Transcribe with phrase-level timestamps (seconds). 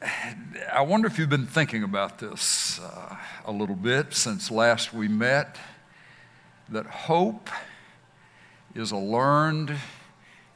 [0.00, 5.08] I wonder if you've been thinking about this uh, a little bit since last we
[5.08, 5.56] met.
[6.68, 7.50] That hope
[8.74, 9.74] is a learned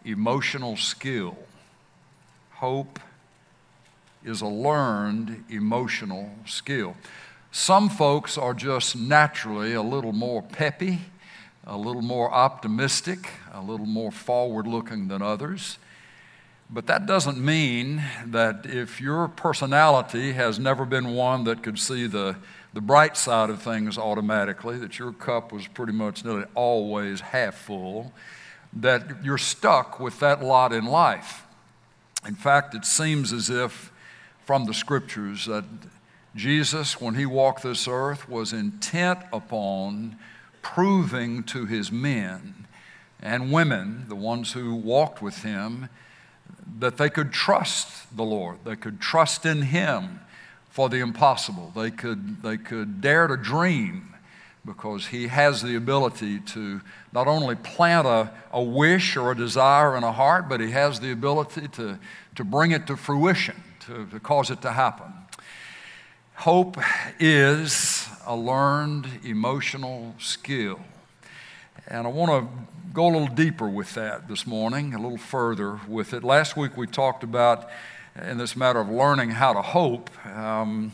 [0.05, 1.37] emotional skill.
[2.53, 3.01] Hope
[4.25, 6.95] is a learned emotional skill.
[7.51, 11.01] Some folks are just naturally a little more peppy,
[11.67, 15.79] a little more optimistic, a little more forward looking than others.
[16.73, 22.07] But that doesn't mean that if your personality has never been one that could see
[22.07, 22.37] the,
[22.73, 27.57] the bright side of things automatically, that your cup was pretty much nearly always half
[27.57, 28.15] full,
[28.73, 31.45] that you're stuck with that lot in life.
[32.27, 33.93] In fact, it seems as if
[34.47, 35.65] from the scriptures that
[36.35, 40.17] Jesus, when he walked this earth, was intent upon
[40.63, 42.67] proving to his men
[43.21, 45.91] and women, the ones who walked with him,
[46.79, 48.59] that they could trust the Lord.
[48.65, 50.21] They could trust in Him
[50.71, 51.73] for the impossible.
[51.75, 54.15] They could, they could dare to dream
[54.65, 56.81] because He has the ability to
[57.13, 61.01] not only plant a, a wish or a desire in a heart, but He has
[61.01, 61.99] the ability to,
[62.37, 65.13] to bring it to fruition, to, to cause it to happen.
[66.35, 66.77] Hope
[67.21, 70.81] is a learned emotional skill.
[71.87, 75.81] And I want to go a little deeper with that this morning, a little further
[75.89, 76.23] with it.
[76.23, 77.71] Last week we talked about,
[78.21, 80.93] in this matter of learning how to hope, um,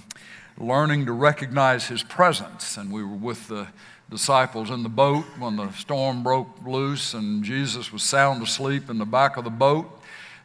[0.56, 2.76] learning to recognize His presence.
[2.76, 3.66] And we were with the
[4.10, 8.98] disciples in the boat when the storm broke loose and Jesus was sound asleep in
[8.98, 10.00] the back of the boat.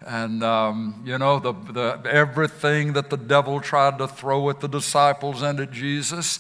[0.08, 4.68] And, um, you know, the, the, everything that the devil tried to throw at the
[4.68, 6.40] disciples and at Jesus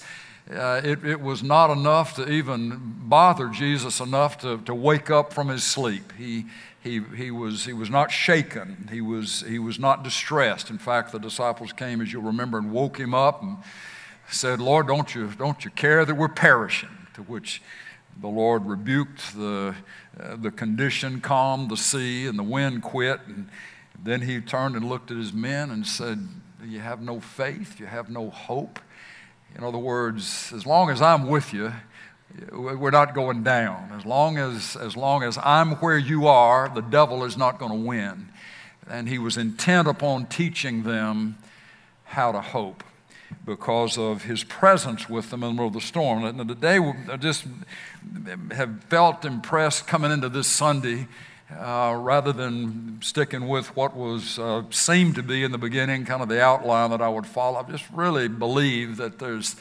[0.52, 5.31] uh, it, it, was not enough to even bother Jesus enough to, to wake up
[5.31, 6.11] from his sleep.
[6.17, 6.45] He,
[6.81, 10.69] he, he, was, he was not shaken, he was, he was not distressed.
[10.69, 13.58] In fact, the disciples came, as you'll remember, and woke him up and
[14.30, 16.89] said, Lord, don't you, don't you care that we're perishing?
[17.13, 17.61] To which
[18.19, 19.75] the Lord rebuked the,
[20.19, 23.22] uh, the condition, calmed the sea, and the wind quit.
[23.28, 23.47] And
[24.01, 26.28] then he turned and looked at his men and said,
[26.66, 28.79] You have no faith, you have no hope.
[29.56, 31.72] In other words, as long as I'm with you,
[32.52, 33.91] we're not going down.
[33.96, 37.72] As long as, as long as I'm where you are, the devil is not going
[37.72, 38.30] to win.
[38.90, 41.38] And he was intent upon teaching them
[42.06, 42.84] how to hope
[43.46, 46.24] because of his presence with them in the middle of the storm.
[46.24, 46.80] And today,
[47.12, 47.46] I just
[48.52, 51.08] have felt impressed coming into this Sunday
[51.59, 56.22] uh, rather than sticking with what was uh, seemed to be in the beginning, kind
[56.22, 57.59] of the outline that I would follow.
[57.59, 59.56] I just really believe that there's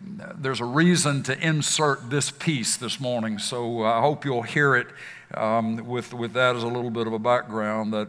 [0.00, 3.38] there's a reason to insert this piece this morning.
[3.38, 4.88] So I hope you'll hear it
[5.34, 7.92] um, with with that as a little bit of a background.
[7.92, 8.08] That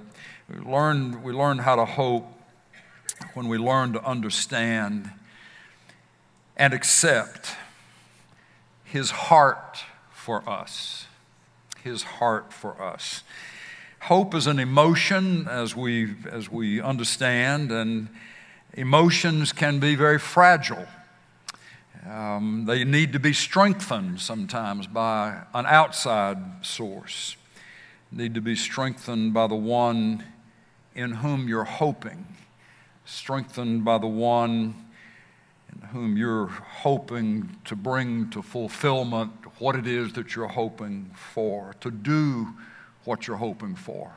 [0.49, 2.27] we we learn how to hope
[3.33, 5.09] when we learn to understand
[6.57, 7.55] and accept
[8.83, 11.04] His heart for us
[11.85, 13.21] his heart for us.
[14.01, 18.09] Hope is an emotion, as we, as we understand, and
[18.73, 20.87] emotions can be very fragile.
[22.09, 27.35] Um, they need to be strengthened sometimes by an outside source,
[28.11, 30.23] need to be strengthened by the one
[30.95, 32.25] in whom you're hoping,
[33.05, 34.73] strengthened by the one
[35.71, 41.75] in whom you're hoping to bring to fulfillment what it is that you're hoping for,
[41.81, 42.49] to do
[43.05, 44.11] what you're hoping for.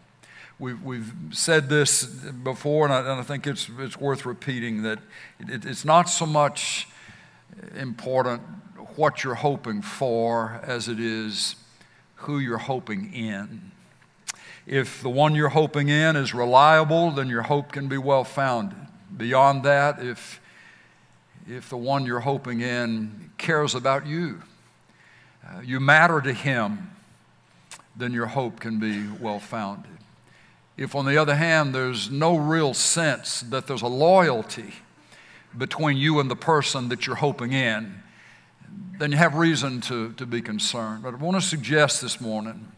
[0.58, 4.98] We've, we've said this before, and I, and I think it's, it's worth repeating that
[5.38, 6.88] it, it's not so much
[7.76, 8.42] important
[8.96, 11.54] what you're hoping for as it is
[12.16, 13.70] who you're hoping in.
[14.66, 18.78] If the one you're hoping in is reliable, then your hope can be well founded.
[19.16, 20.40] Beyond that, if,
[21.48, 24.42] if the one you're hoping in cares about you,
[25.64, 26.90] you matter to Him,
[27.96, 29.90] then your hope can be well founded.
[30.76, 34.72] If, on the other hand, there's no real sense that there's a loyalty
[35.56, 38.02] between you and the person that you're hoping in,
[38.98, 41.02] then you have reason to, to be concerned.
[41.02, 42.70] But I want to suggest this morning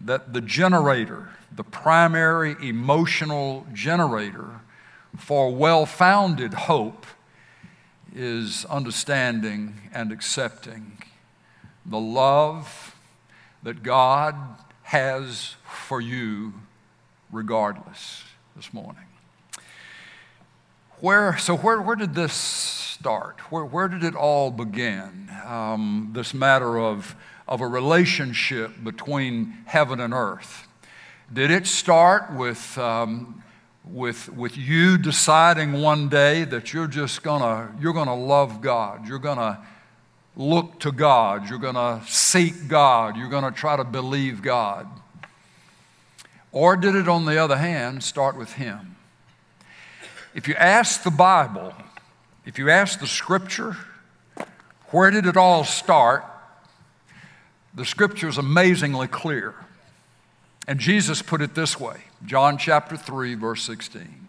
[0.00, 4.60] that the generator, the primary emotional generator
[5.16, 7.06] for well founded hope,
[8.14, 10.98] is understanding and accepting
[11.88, 12.94] the love
[13.62, 14.36] that God
[14.82, 15.56] has
[15.86, 16.52] for you
[17.32, 18.24] regardless
[18.54, 19.04] this morning.
[21.00, 23.40] Where, so, where, where did this start?
[23.50, 25.30] Where, where did it all begin?
[25.46, 27.14] Um, this matter of,
[27.46, 30.66] of a relationship between heaven and earth.
[31.32, 33.42] Did it start with, um,
[33.84, 39.06] with, with you deciding one day that you're just gonna, you're gonna love God.
[39.06, 39.64] You're gonna
[40.38, 41.50] look to God.
[41.50, 43.16] You're gonna seek God.
[43.16, 44.86] You're gonna try to believe God.
[46.52, 48.96] Or did it, on the other hand, start with Him?
[50.34, 51.74] If you ask the Bible,
[52.46, 53.76] if you ask the Scripture,
[54.90, 56.24] where did it all start?
[57.74, 59.54] The Scripture is amazingly clear.
[60.66, 64.28] And Jesus put it this way John chapter 3, verse 16.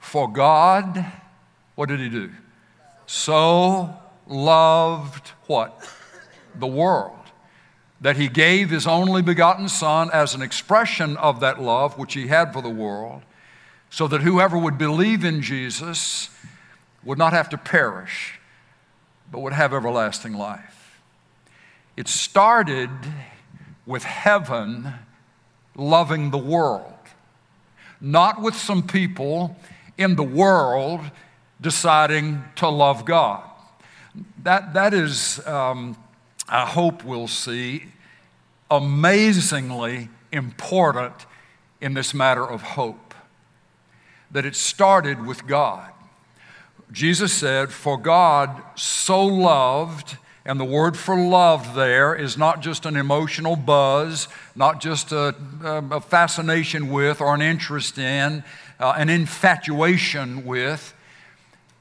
[0.00, 1.06] For God,
[1.76, 2.30] what did He do?
[3.06, 3.97] So
[4.28, 5.88] loved what?
[6.54, 7.16] The world.
[8.00, 12.28] That He gave His only begotten Son as an expression of that love which He
[12.28, 13.22] had for the world,
[13.90, 16.30] so that whoever would believe in Jesus
[17.02, 18.38] would not have to perish,
[19.32, 21.00] but would have everlasting life.
[21.96, 22.90] It started
[23.86, 24.94] with heaven
[25.74, 26.92] loving the world,
[28.00, 29.56] not with some people
[29.96, 31.00] in the world
[31.60, 33.47] deciding to love God.
[34.42, 35.96] That, that is, um,
[36.48, 37.86] I hope we'll see,
[38.70, 41.26] amazingly important
[41.80, 43.14] in this matter of hope.
[44.30, 45.90] That it started with God.
[46.92, 50.16] Jesus said, For God so loved
[50.48, 55.34] and the word for love there is not just an emotional buzz, not just a,
[55.62, 58.42] a fascination with or an interest in,
[58.80, 60.94] uh, an infatuation with.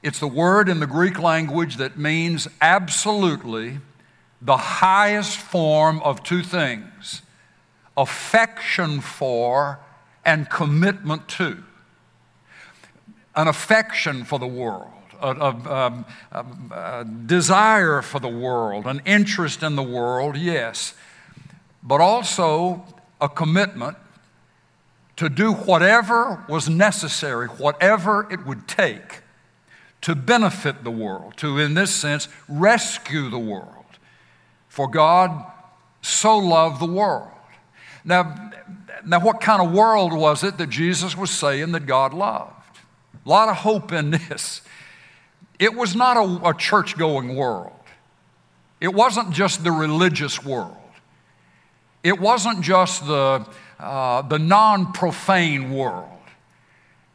[0.04, 3.80] It's the word in the Greek language that means absolutely
[4.42, 7.24] the highest form of two things
[7.96, 9.80] affection for
[10.24, 11.64] and commitment to.
[13.36, 14.92] An affection for the world
[15.22, 20.94] a, a, a, a desire for the world, an interest in the world, yes,
[21.84, 22.86] but also
[23.20, 23.98] a commitment
[25.16, 29.22] to do whatever was necessary, whatever it would take
[30.08, 33.84] to benefit the world, to, in this sense, rescue the world.
[34.70, 35.46] For God
[36.02, 37.34] so loved the world.
[38.06, 38.54] Now,
[39.06, 42.80] now, what kind of world was it that Jesus was saying that God loved?
[43.26, 44.62] A lot of hope in this.
[45.60, 47.74] It was not a, a church going world,
[48.80, 50.78] it wasn't just the religious world,
[52.02, 53.46] it wasn't just the,
[53.78, 56.12] uh, the non profane world.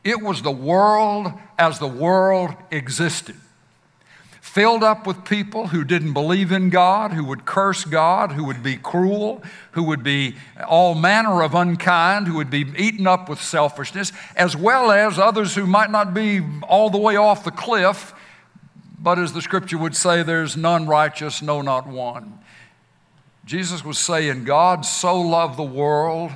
[0.05, 3.37] It was the world as the world existed
[4.53, 8.63] filled up with people who didn't believe in God, who would curse God, who would
[8.63, 10.37] be cruel, who would be
[10.69, 15.55] all manner of unkind, who would be eaten up with selfishness, as well as others
[15.55, 18.13] who might not be all the way off the cliff,
[18.99, 22.39] but as the scripture would say, there's none righteous, no, not one.
[23.47, 26.31] Jesus was saying, God so loved the world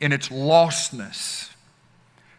[0.00, 1.49] in its lostness.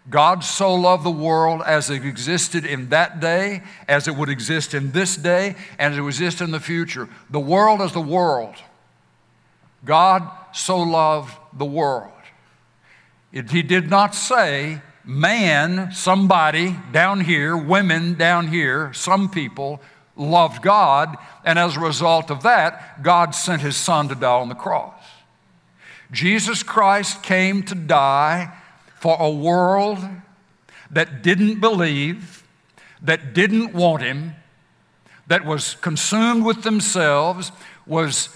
[0.10, 4.74] God so loved the world as it existed in that day, as it would exist
[4.74, 7.08] in this day, and as it would exist in the future.
[7.30, 8.56] The world as the world.
[9.86, 12.12] God so loved the world.
[13.32, 19.82] It, he did not say, man, somebody down here, women down here, some people
[20.16, 21.16] loved God,
[21.46, 24.94] and as a result of that, God sent his son to die on the cross.
[26.12, 28.52] Jesus Christ came to die
[29.02, 29.98] for a world
[30.92, 32.48] that didn't believe,
[33.02, 34.36] that didn't want him,
[35.26, 37.52] that was consumed with themselves,
[37.88, 38.30] was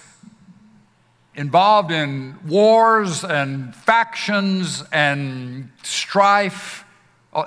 [1.36, 6.84] involved in wars and factions and strife.
[7.32, 7.44] Uh,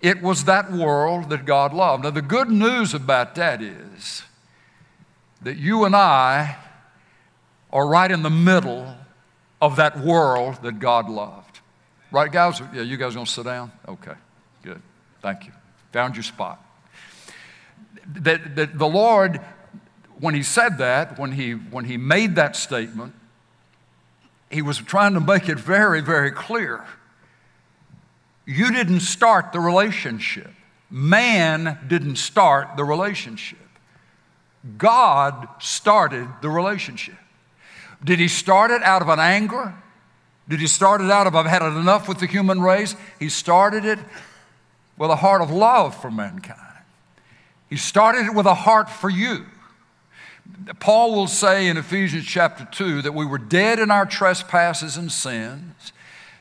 [0.00, 2.04] it was that world that God loved.
[2.04, 4.22] Now, the good news about that is
[5.42, 6.56] that you and I
[7.70, 8.96] are right in the middle
[9.60, 11.43] of that world that God loved.
[12.14, 12.62] Right, guys?
[12.72, 13.72] Yeah, you guys gonna sit down?
[13.88, 14.12] Okay,
[14.62, 14.80] good.
[15.20, 15.52] Thank you.
[15.90, 16.64] Found your spot.
[18.06, 19.40] That, that the Lord,
[20.20, 23.14] when He said that, when he, when he made that statement,
[24.48, 26.84] he was trying to make it very, very clear.
[28.46, 30.52] You didn't start the relationship.
[30.88, 33.58] Man didn't start the relationship.
[34.78, 37.16] God started the relationship.
[38.04, 39.74] Did he start it out of an anger?
[40.48, 42.96] Did he start it out of I've had enough with the human race?
[43.18, 43.98] He started it
[44.96, 46.60] with a heart of love for mankind.
[47.70, 49.46] He started it with a heart for you.
[50.78, 55.10] Paul will say in Ephesians chapter 2 that we were dead in our trespasses and
[55.10, 55.92] sins,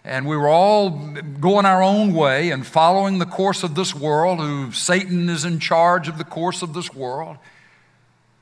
[0.03, 4.39] and we were all going our own way and following the course of this world,
[4.39, 7.37] who Satan is in charge of the course of this world.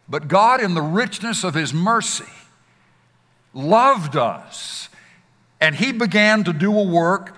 [0.09, 2.25] But God, in the richness of his mercy,
[3.53, 4.89] loved us,
[5.61, 7.37] and he began to do a work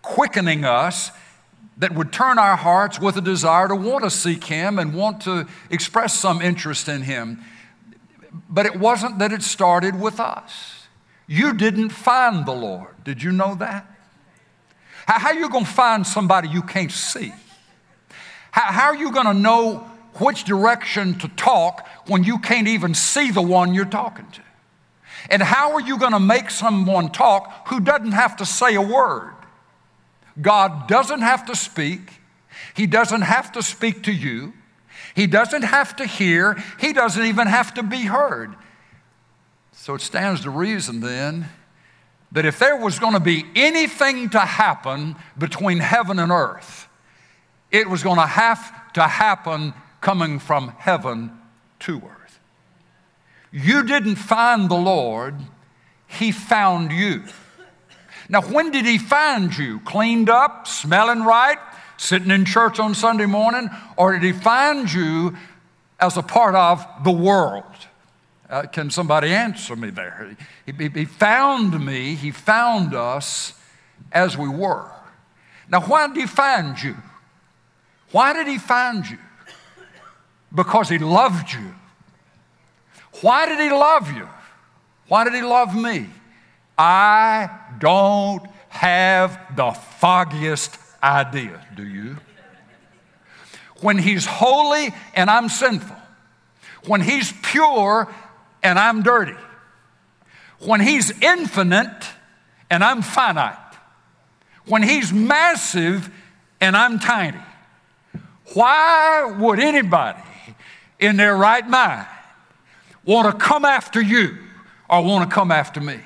[0.00, 1.10] quickening us
[1.78, 5.22] that would turn our hearts with a desire to want to seek Him and want
[5.22, 7.42] to express some interest in Him.
[8.48, 10.86] But it wasn't that it started with us.
[11.26, 12.94] You didn't find the Lord.
[13.04, 13.86] Did you know that?
[15.06, 17.32] How, are you going to find somebody you can't see?
[18.52, 19.78] How, how are you going to know
[20.14, 24.40] which direction to talk when you can't even see the one you're talking to?
[25.30, 28.82] And how are you going to make someone talk who doesn't have to say a
[28.82, 29.34] word?
[30.40, 32.20] God doesn't have to speak.
[32.74, 34.52] He doesn't have to speak to you.
[35.14, 36.62] He doesn't have to hear.
[36.78, 38.54] He doesn't even have to be heard.
[39.72, 41.48] So it stands to reason then
[42.32, 46.88] that if there was going to be anything to happen between heaven and earth,
[47.70, 51.30] it was going to have to happen coming from heaven
[51.80, 52.15] to earth.
[53.52, 55.36] You didn't find the Lord,
[56.06, 57.24] He found you.
[58.28, 59.80] Now, when did he find you?
[59.80, 61.58] Cleaned up, smelling right,
[61.96, 63.70] sitting in church on Sunday morning?
[63.96, 65.36] Or did he find you
[66.00, 67.64] as a part of the world?
[68.48, 70.36] Uh, can somebody answer me there?
[70.66, 73.54] He, he, he found me, he found us
[74.12, 74.90] as we were.
[75.68, 76.96] Now, why did he find you?
[78.12, 79.18] Why did he find you?
[80.54, 81.74] Because he loved you.
[83.22, 84.28] Why did he love you?
[85.08, 86.08] Why did he love me?
[86.78, 92.18] I don't have the foggiest idea, do you?
[93.80, 95.96] When He's holy and I'm sinful,
[96.86, 98.12] when He's pure
[98.62, 99.36] and I'm dirty,
[100.60, 102.06] when He's infinite
[102.70, 103.56] and I'm finite,
[104.66, 106.10] when He's massive
[106.60, 107.40] and I'm tiny,
[108.54, 110.22] why would anybody
[110.98, 112.06] in their right mind
[113.06, 114.36] want to come after you
[114.90, 116.00] or want to come after me?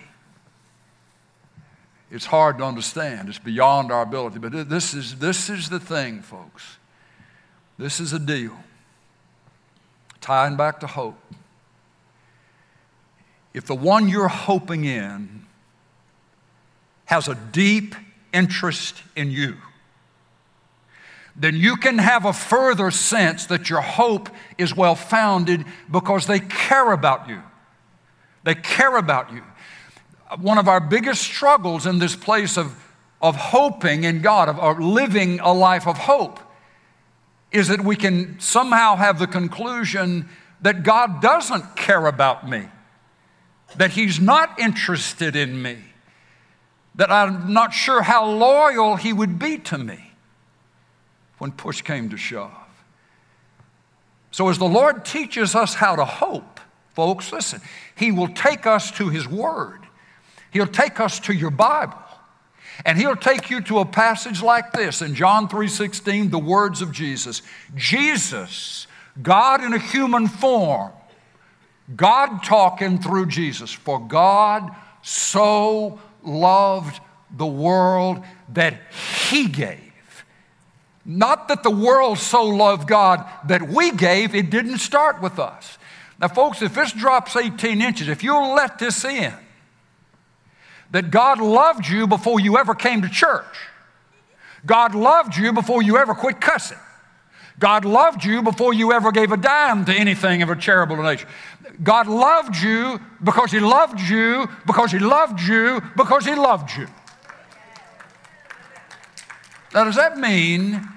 [2.11, 3.29] It's hard to understand.
[3.29, 4.39] It's beyond our ability.
[4.39, 6.79] But this is, this is the thing, folks.
[7.79, 8.57] This is a deal.
[10.21, 11.19] Tying back to hope.
[13.55, 15.47] If the one you're hoping in
[17.07, 17.95] has a deep
[18.33, 19.57] interest in you,
[21.37, 26.41] then you can have a further sense that your hope is well founded because they
[26.41, 27.43] care about you.
[28.45, 29.43] They care about you
[30.39, 32.75] one of our biggest struggles in this place of,
[33.21, 36.39] of hoping in God, of, of living a life of hope,
[37.51, 40.29] is that we can somehow have the conclusion
[40.61, 42.69] that God doesn't care about me,
[43.77, 45.79] that He's not interested in me,
[46.95, 50.10] that I'm not sure how loyal He would be to me
[51.41, 52.53] when push came to shove.
[54.31, 56.61] So, as the Lord teaches us how to hope,
[56.95, 57.61] folks, listen,
[57.97, 59.81] He will take us to His Word.
[60.53, 61.99] He'll take us to your Bible.
[62.85, 66.93] And he'll take you to a passage like this in John 3:16, the words of
[66.93, 67.43] Jesus.
[67.75, 68.87] Jesus,
[69.21, 70.93] God in a human form,
[71.95, 73.71] God talking through Jesus.
[73.71, 77.01] For God so loved
[77.37, 78.75] the world that
[79.29, 79.90] he gave.
[81.11, 85.77] Not that the world so loved God that we gave, it didn't start with us.
[86.21, 89.35] Now, folks, if this drops 18 inches, if you'll let this in,
[90.93, 93.43] that God loved you before you ever came to church.
[94.65, 96.79] God loved you before you ever quit cussing.
[97.59, 101.27] God loved you before you ever gave a dime to anything of a charitable nature.
[101.83, 106.87] God loved you because He loved you, because He loved you, because He loved you.
[109.75, 110.89] Now, does that mean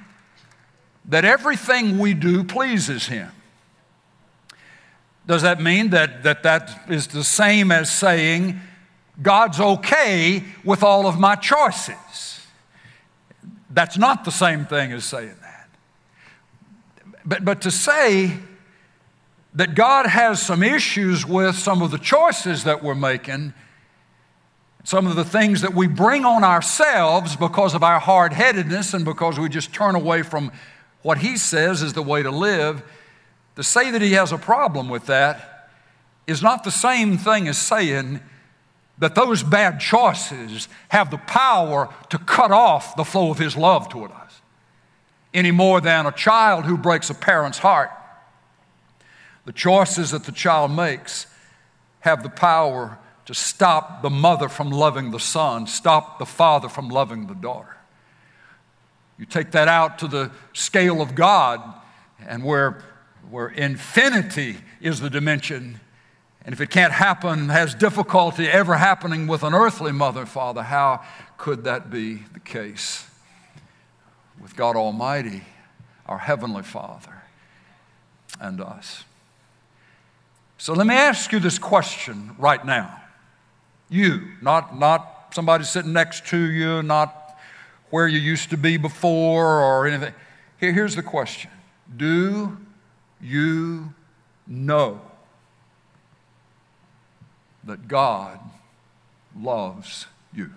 [1.06, 3.32] that everything we do pleases Him?
[5.26, 8.60] Does that mean that that, that is the same as saying
[9.22, 12.48] God's okay with all of my choices.
[13.70, 15.70] That's not the same thing as saying that.
[17.26, 18.38] But, but to say
[19.54, 23.54] that God has some issues with some of the choices that we're making,
[24.84, 29.06] some of the things that we bring on ourselves because of our hard headedness and
[29.06, 30.52] because we just turn away from
[31.04, 32.82] what He says is the way to live,
[33.56, 35.70] to say that He has a problem with that
[36.26, 38.22] is not the same thing as saying
[38.98, 43.90] that those bad choices have the power to cut off the flow of His love
[43.90, 44.24] toward us
[45.34, 47.92] any more than a child who breaks a parent's heart.
[49.46, 51.28] The choices that the child makes
[52.02, 56.90] have the power to stop the mother from loving the son, stop the father from
[56.90, 57.78] loving the daughter.
[59.18, 61.62] You take that out to the scale of God,
[62.28, 62.84] and where,
[63.30, 65.80] where infinity is the dimension,
[66.46, 71.02] And if it can't happen, has difficulty ever happening with an earthly mother, Father, how
[71.38, 73.08] could that be the case
[74.42, 75.44] with God Almighty,
[76.06, 77.24] our Heavenly Father,
[78.42, 79.06] and us?
[80.58, 83.02] So let me ask you this question right now.
[83.90, 87.23] You, not, not somebody sitting next to you, not
[87.94, 90.12] where you used to be before or anything.
[90.60, 91.52] Here, here's the question
[91.96, 92.58] Do
[93.22, 93.94] you
[94.48, 95.00] know
[97.64, 98.40] that God
[99.40, 100.50] loves you?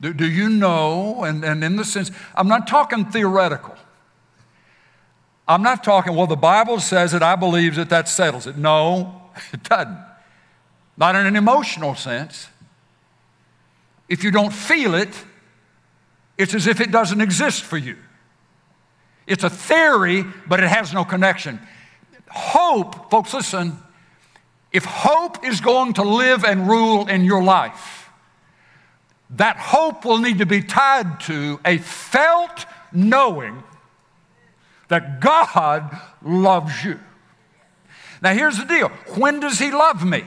[0.00, 3.74] Do, do you know, and, and in the sense, I'm not talking theoretical.
[5.48, 8.56] I'm not talking, well, the Bible says it, I believe that that settles it.
[8.56, 9.20] No,
[9.52, 9.98] it doesn't.
[10.96, 12.46] Not in an emotional sense.
[14.08, 15.12] If you don't feel it,
[16.42, 17.96] it's as if it doesn't exist for you.
[19.26, 21.60] It's a theory, but it has no connection.
[22.28, 23.78] Hope, folks, listen,
[24.72, 28.10] if hope is going to live and rule in your life,
[29.30, 33.62] that hope will need to be tied to a felt knowing
[34.88, 36.98] that God loves you.
[38.20, 40.24] Now, here's the deal when does He love me?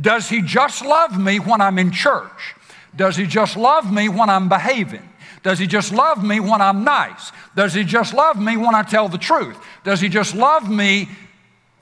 [0.00, 2.54] Does He just love me when I'm in church?
[2.94, 5.08] Does He just love me when I'm behaving?
[5.42, 7.32] Does He just love me when I'm nice?
[7.56, 9.56] Does He just love me when I tell the truth?
[9.84, 11.08] Does He just love me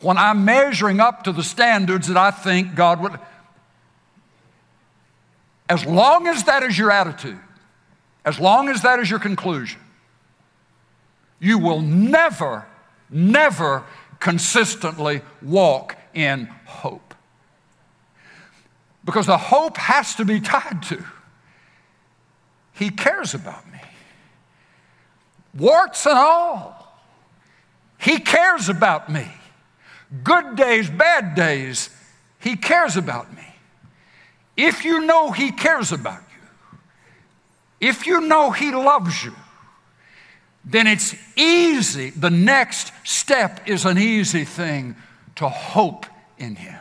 [0.01, 3.19] when I'm measuring up to the standards that I think God would?
[5.69, 7.39] As long as that is your attitude,
[8.25, 9.81] as long as that is your conclusion,
[11.39, 12.67] you will never,
[13.09, 13.85] never
[14.19, 17.10] consistently walk in hope.
[19.11, 21.05] Because the hope has to be tied to
[22.75, 23.81] He cares about me.
[25.53, 26.97] Warts and all,
[27.99, 29.27] He cares about me.
[30.23, 31.91] Good days, bad days,
[32.39, 33.43] He cares about me.
[34.57, 36.79] If you know He cares about you,
[37.81, 39.35] if you know He loves you,
[40.65, 42.11] then it's easy.
[42.11, 44.95] The next step is an easy thing
[45.35, 46.07] to hope
[46.39, 46.80] in Him.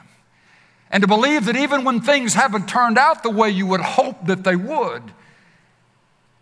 [0.92, 4.26] And to believe that even when things haven't turned out the way you would hope
[4.26, 5.04] that they would,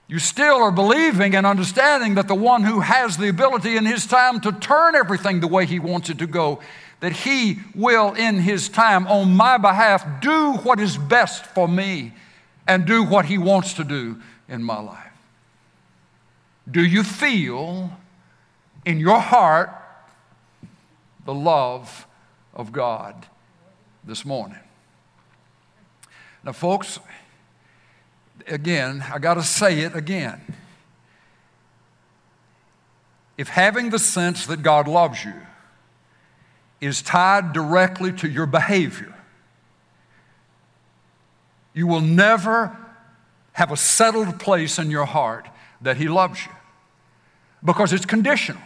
[0.07, 4.05] you still are believing and understanding that the one who has the ability in his
[4.05, 6.61] time to turn everything the way he wants it to go,
[7.01, 12.13] that he will in his time on my behalf do what is best for me
[12.65, 15.03] and do what he wants to do in my life.
[16.69, 17.91] Do you feel
[18.85, 19.69] in your heart
[21.25, 22.07] the love
[22.53, 23.25] of God
[24.07, 24.59] this morning?
[26.43, 26.99] Now, folks,
[28.47, 30.41] again, I got to say it again.
[33.37, 35.33] If having the sense that God loves you
[36.79, 39.13] is tied directly to your behavior,
[41.73, 42.75] you will never
[43.53, 45.47] have a settled place in your heart
[45.81, 46.51] that He loves you
[47.63, 48.61] because it's conditional.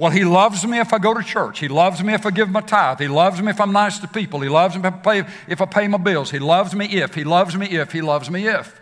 [0.00, 1.58] Well, he loves me if I go to church.
[1.58, 3.00] He loves me if I give my tithe.
[3.00, 4.40] He loves me if I'm nice to people.
[4.40, 6.30] He loves me if I pay, if I pay my bills.
[6.30, 7.14] He loves me if.
[7.14, 7.92] He loves me if.
[7.92, 8.80] He loves me if.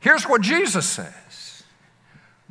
[0.00, 1.62] Here's what Jesus says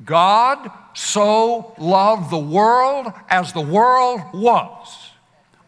[0.04, 5.12] God so loved the world as the world was,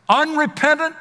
[0.10, 0.96] unrepentant,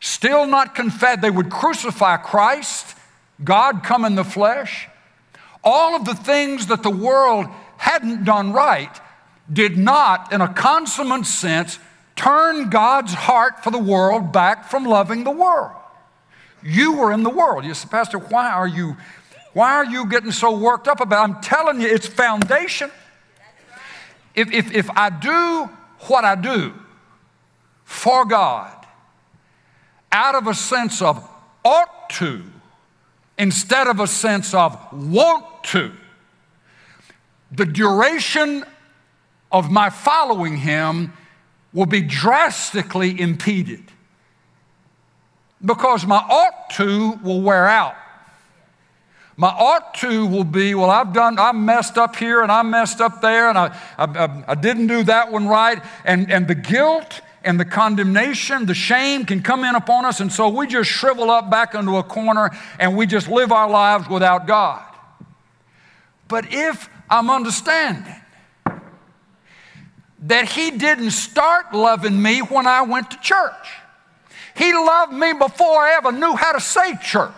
[0.00, 1.20] still not confessed.
[1.20, 2.96] They would crucify Christ,
[3.44, 4.88] God come in the flesh
[5.66, 9.00] all of the things that the world hadn't done right
[9.52, 11.78] did not, in a consummate sense,
[12.16, 15.72] turn God's heart for the world back from loving the world.
[16.62, 17.64] You were in the world.
[17.64, 18.96] You say, Pastor, why are you,
[19.52, 21.34] why are you getting so worked up about it?
[21.34, 22.90] I'm telling you, it's foundation.
[24.34, 25.70] If, if, if I do
[26.08, 26.74] what I do
[27.84, 28.72] for God
[30.10, 31.26] out of a sense of
[31.64, 32.42] ought to,
[33.38, 35.92] instead of a sense of want to.
[37.52, 38.64] The duration
[39.52, 41.12] of my following him
[41.72, 43.84] will be drastically impeded
[45.64, 47.94] because my ought to will wear out.
[49.36, 53.02] My ought to will be, well, I've done, I messed up here and I messed
[53.02, 55.82] up there and I, I, I, didn't do that one right.
[56.06, 60.20] And, and the guilt and the condemnation, the shame can come in upon us.
[60.20, 63.68] And so we just shrivel up back into a corner and we just live our
[63.68, 64.82] lives without God.
[66.28, 68.14] But if I'm understanding
[70.22, 73.68] that He didn't start loving me when I went to church,
[74.56, 77.32] He loved me before I ever knew how to say church.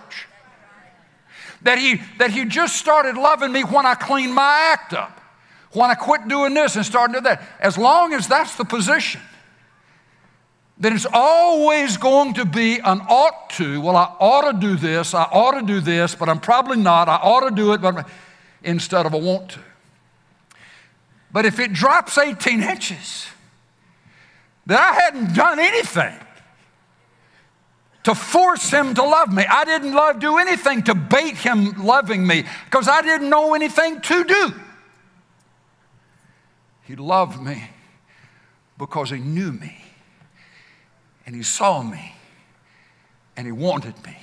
[1.62, 5.20] That he, that he just started loving me when I cleaned my act up,
[5.72, 7.42] when I quit doing this and started doing that.
[7.58, 9.20] As long as that's the position,
[10.78, 13.80] then it's always going to be an ought to.
[13.80, 17.08] Well, I ought to do this, I ought to do this, but I'm probably not.
[17.08, 18.08] I ought to do it, but
[18.62, 19.60] instead of a want to.
[21.30, 23.26] But if it drops 18 inches,
[24.66, 26.14] then I hadn't done anything
[28.04, 29.44] to force him to love me.
[29.46, 34.00] I didn't love, do anything to bait him loving me because I didn't know anything
[34.00, 34.54] to do.
[36.84, 37.68] He loved me
[38.78, 39.76] because he knew me
[41.26, 42.14] and he saw me
[43.36, 44.16] and he wanted me.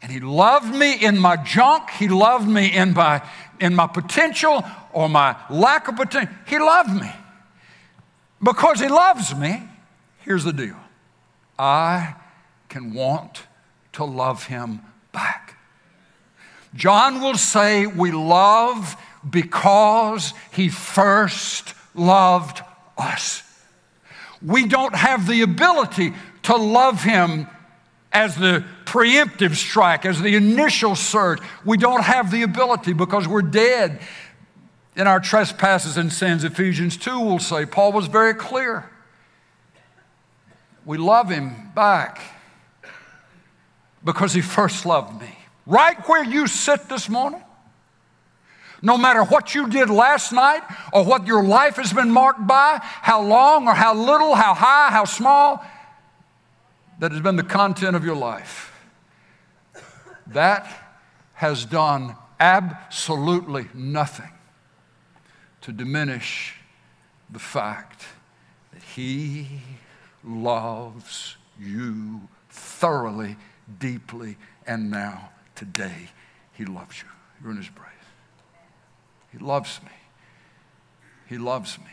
[0.00, 3.22] And he loved me in my junk, he loved me in my,
[3.60, 6.32] in my potential or my lack of potential.
[6.46, 7.10] He loved me.
[8.42, 9.62] Because he loves me,
[10.18, 10.76] here's the deal
[11.58, 12.14] I
[12.68, 13.42] can want
[13.94, 14.80] to love him
[15.10, 15.56] back.
[16.74, 18.96] John will say, We love
[19.28, 22.62] because he first loved
[22.96, 23.42] us.
[24.40, 27.46] We don't have the ability to love Him
[28.12, 31.40] as the preemptive strike, as the initial surge.
[31.64, 34.00] We don't have the ability because we're dead
[34.96, 36.42] in our trespasses and sins.
[36.42, 38.90] Ephesians 2 will say, Paul was very clear.
[40.86, 42.20] We love Him back
[44.02, 45.36] because He first loved me.
[45.66, 47.42] Right where you sit this morning,
[48.80, 50.62] no matter what you did last night
[50.94, 54.88] or what your life has been marked by, how long or how little, how high,
[54.90, 55.62] how small,
[57.00, 58.67] that has been the content of your life.
[60.28, 60.68] That
[61.34, 64.30] has done absolutely nothing
[65.62, 66.54] to diminish
[67.30, 68.04] the fact
[68.72, 69.60] that He
[70.24, 73.36] loves you thoroughly,
[73.78, 74.36] deeply,
[74.66, 76.10] and now, today,
[76.52, 77.08] He loves you.
[77.42, 77.88] You're in His breath.
[79.32, 79.90] He loves me.
[81.26, 81.84] He loves me.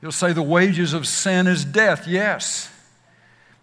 [0.00, 2.06] You'll say the wages of sin is death.
[2.06, 2.70] Yes.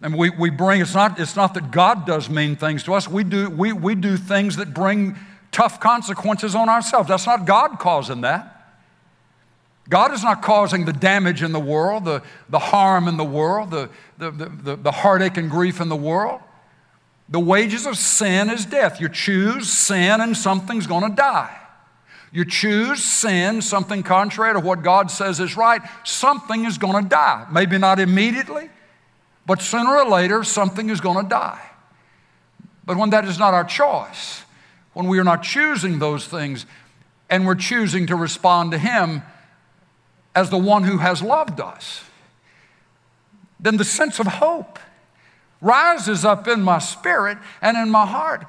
[0.02, 3.08] And we, we bring, it's not, it's not that God does mean things to us.
[3.08, 5.16] We do, we, we do things that bring
[5.52, 7.08] tough consequences on ourselves.
[7.08, 8.52] That's not God causing that.
[9.88, 13.70] God is not causing the damage in the world, the, the harm in the world,
[13.70, 16.40] the, the, the, the heartache and grief in the world.
[17.28, 19.00] The wages of sin is death.
[19.00, 21.56] You choose sin and something's going to die.
[22.32, 27.08] You choose sin, something contrary to what God says is right, something is going to
[27.08, 27.46] die.
[27.50, 28.68] Maybe not immediately,
[29.46, 31.62] but sooner or later, something is going to die.
[32.84, 34.44] But when that is not our choice,
[34.92, 36.66] when we are not choosing those things
[37.30, 39.22] and we're choosing to respond to Him
[40.34, 42.04] as the one who has loved us,
[43.58, 44.78] then the sense of hope
[45.60, 48.46] rises up in my spirit and in my heart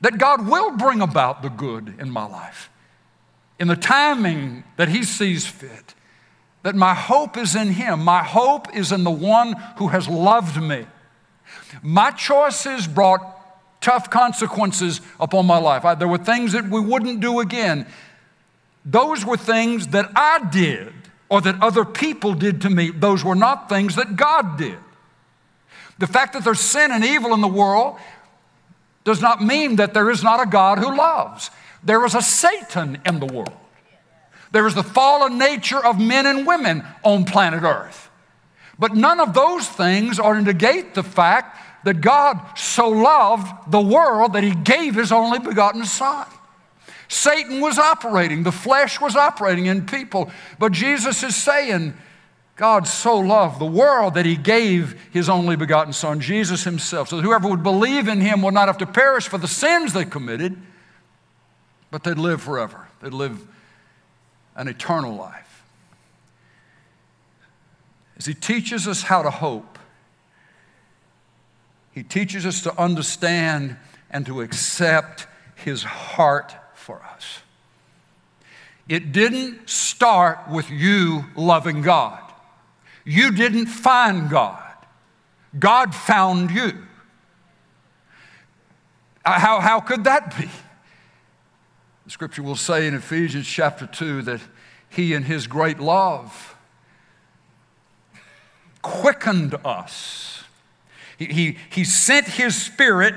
[0.00, 2.70] that God will bring about the good in my life
[3.60, 5.94] in the timing that He sees fit,
[6.62, 8.04] that my hope is in Him.
[8.04, 10.86] My hope is in the one who has loved me.
[11.82, 13.36] My choices brought
[13.80, 15.84] tough consequences upon my life.
[15.84, 17.86] I, there were things that we wouldn't do again.
[18.84, 20.92] Those were things that I did
[21.28, 22.90] or that other people did to me.
[22.90, 24.76] Those were not things that God did.
[25.98, 27.98] The fact that there's sin and evil in the world
[29.04, 31.50] does not mean that there is not a God who loves.
[31.82, 33.59] There is a Satan in the world.
[34.52, 38.10] There was the fallen nature of men and women on planet Earth.
[38.78, 43.80] But none of those things are to negate the fact that God so loved the
[43.80, 46.26] world that He gave His only begotten Son.
[47.08, 50.30] Satan was operating, the flesh was operating in people.
[50.60, 51.94] But Jesus is saying,
[52.54, 57.16] God so loved the world that he gave his only begotten Son, Jesus himself, so
[57.16, 60.04] that whoever would believe in him would not have to perish for the sins they
[60.04, 60.56] committed,
[61.90, 62.86] but they'd live forever.
[63.00, 63.44] They'd live
[64.60, 65.64] an eternal life.
[68.18, 69.78] As He teaches us how to hope,
[71.92, 73.78] He teaches us to understand
[74.10, 77.38] and to accept His heart for us.
[78.86, 82.20] It didn't start with you loving God.
[83.06, 84.62] You didn't find God.
[85.58, 86.86] God found you.
[89.24, 90.50] How, how could that be?
[92.10, 94.40] Scripture will say in Ephesians chapter 2 that
[94.88, 96.56] he, in his great love,
[98.82, 100.42] quickened us.
[101.16, 103.14] He, he, he sent his spirit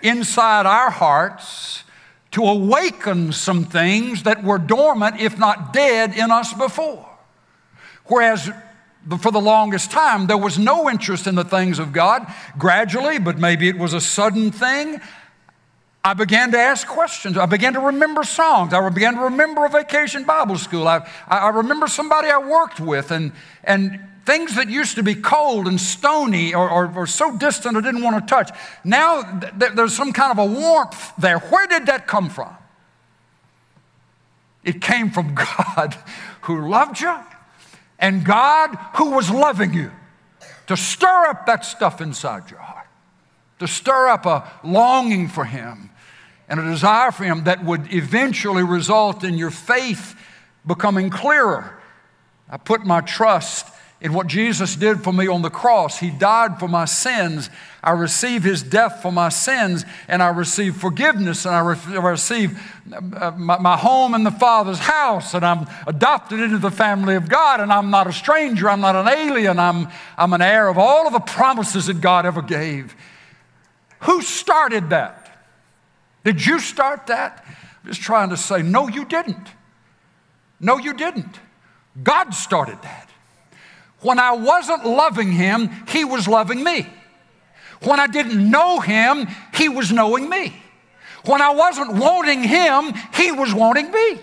[0.00, 1.82] inside our hearts
[2.30, 7.04] to awaken some things that were dormant, if not dead, in us before.
[8.04, 8.48] Whereas
[9.20, 12.32] for the longest time, there was no interest in the things of God.
[12.56, 15.00] Gradually, but maybe it was a sudden thing,
[16.06, 17.36] I began to ask questions.
[17.36, 18.72] I began to remember songs.
[18.72, 20.86] I began to remember a vacation Bible school.
[20.86, 23.32] I, I remember somebody I worked with, and,
[23.64, 27.80] and Things that used to be cold and stony or, or, or so distant I
[27.80, 28.50] didn't want to touch.
[28.82, 31.38] Now th- there's some kind of a warmth there.
[31.38, 32.52] Where did that come from?
[34.64, 35.32] It came from
[35.76, 35.96] God
[36.42, 37.16] who loved you
[38.00, 39.92] and God who was loving you
[40.66, 42.88] to stir up that stuff inside your heart,
[43.60, 45.90] to stir up a longing for Him
[46.48, 50.18] and a desire for Him that would eventually result in your faith
[50.66, 51.78] becoming clearer.
[52.48, 53.68] I put my trust
[54.00, 55.98] in what Jesus did for me on the cross.
[55.98, 57.48] He died for my sins.
[57.82, 62.60] I receive His death for my sins, and I receive forgiveness, and I, re- receive
[62.92, 67.28] uh, my, my home in the Father's house, and I'm adopted into the family of
[67.28, 70.76] God, and I'm not a stranger, I'm not an alien, I'm, I'm an heir of
[70.78, 72.94] all of the promises that God ever gave.
[74.00, 75.25] Who started that?
[76.26, 77.44] Did you start that?
[77.46, 79.46] I'm just trying to say, no, you didn't.
[80.58, 81.38] No, you didn't.
[82.02, 83.08] God started that.
[84.00, 86.84] When I wasn't loving Him, He was loving me.
[87.84, 90.60] When I didn't know Him, He was knowing me.
[91.26, 94.18] When I wasn't wanting Him, He was wanting me.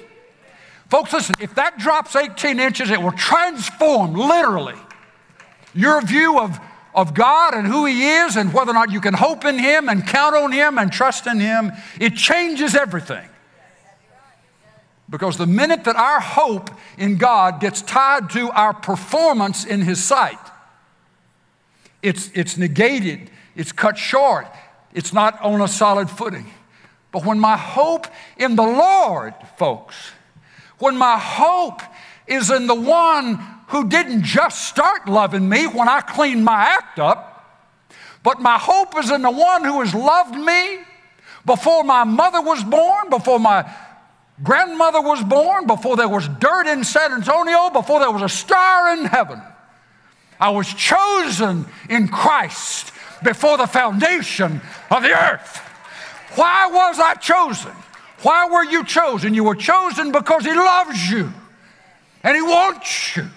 [0.89, 4.75] Folks, listen, if that drops 18 inches, it will transform literally
[5.73, 6.59] your view of,
[6.95, 9.89] of God and who He is and whether or not you can hope in Him
[9.89, 11.71] and count on Him and trust in Him.
[11.99, 13.27] It changes everything.
[15.09, 20.03] Because the minute that our hope in God gets tied to our performance in His
[20.03, 20.39] sight,
[22.01, 24.47] it's, it's negated, it's cut short,
[24.93, 26.47] it's not on a solid footing.
[27.11, 29.95] But when my hope in the Lord, folks,
[30.79, 31.81] when my hope
[32.27, 33.39] is in the one
[33.73, 37.89] who didn't just start loving me when I cleaned my act up,
[38.21, 40.77] but my hope is in the one who has loved me
[41.43, 43.67] before my mother was born, before my
[44.43, 48.95] grandmother was born, before there was dirt in San Antonio, before there was a star
[48.95, 49.41] in heaven.
[50.39, 52.91] I was chosen in Christ
[53.23, 55.57] before the foundation of the earth.
[56.35, 57.71] Why was I chosen?
[58.21, 59.33] Why were you chosen?
[59.33, 61.33] You were chosen because He loves you
[62.21, 63.27] and He wants you.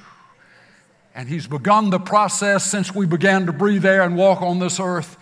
[1.17, 4.79] And He's begun the process since we began to breathe air and walk on this
[4.79, 5.17] earth.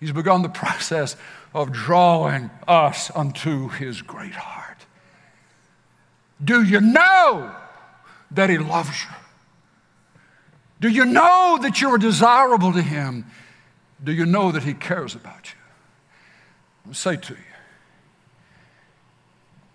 [0.00, 1.14] He's begun the process
[1.54, 4.86] of drawing us unto His great heart.
[6.42, 7.54] Do you know
[8.30, 9.10] that He loves you?
[10.80, 13.26] Do you know that you are desirable to Him?
[14.02, 15.58] Do you know that He cares about you?
[16.86, 17.38] I'll say to you,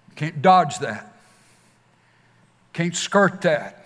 [0.10, 1.16] you can't dodge that,
[2.74, 3.81] can't skirt that.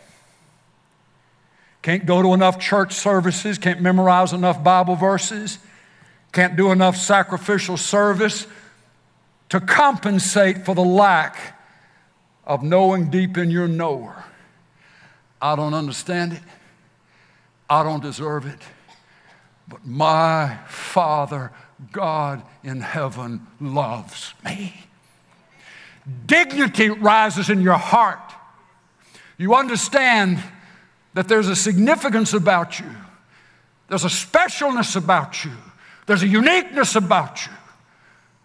[1.86, 5.60] Can't go to enough church services, can't memorize enough Bible verses,
[6.32, 8.48] can't do enough sacrificial service
[9.50, 11.60] to compensate for the lack
[12.44, 14.24] of knowing deep in your knower,
[15.40, 16.42] I don't understand it,
[17.70, 18.62] I don't deserve it,
[19.68, 21.52] but my Father,
[21.92, 24.88] God in heaven, loves me.
[26.26, 28.34] Dignity rises in your heart.
[29.38, 30.42] You understand
[31.16, 32.86] that there's a significance about you,
[33.88, 35.52] there's a specialness about you,
[36.06, 37.54] there's a uniqueness about you.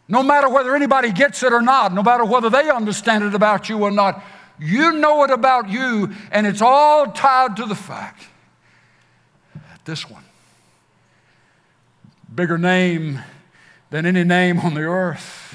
[0.09, 3.69] No matter whether anybody gets it or not, no matter whether they understand it about
[3.69, 4.25] you or not,
[4.59, 8.25] you know it about you, and it's all tied to the fact
[9.55, 10.25] that this one,
[12.33, 13.21] bigger name
[13.91, 15.50] than any name on the earth,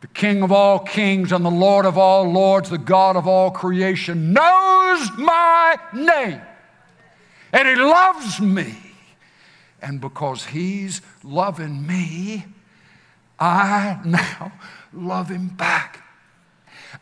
[0.00, 3.50] the King of all kings and the Lord of all lords, the God of all
[3.50, 6.40] creation, knows my name,
[7.52, 8.76] and He loves me.
[9.82, 12.44] And because He's loving me,
[13.40, 14.52] I now
[14.92, 16.04] love him back.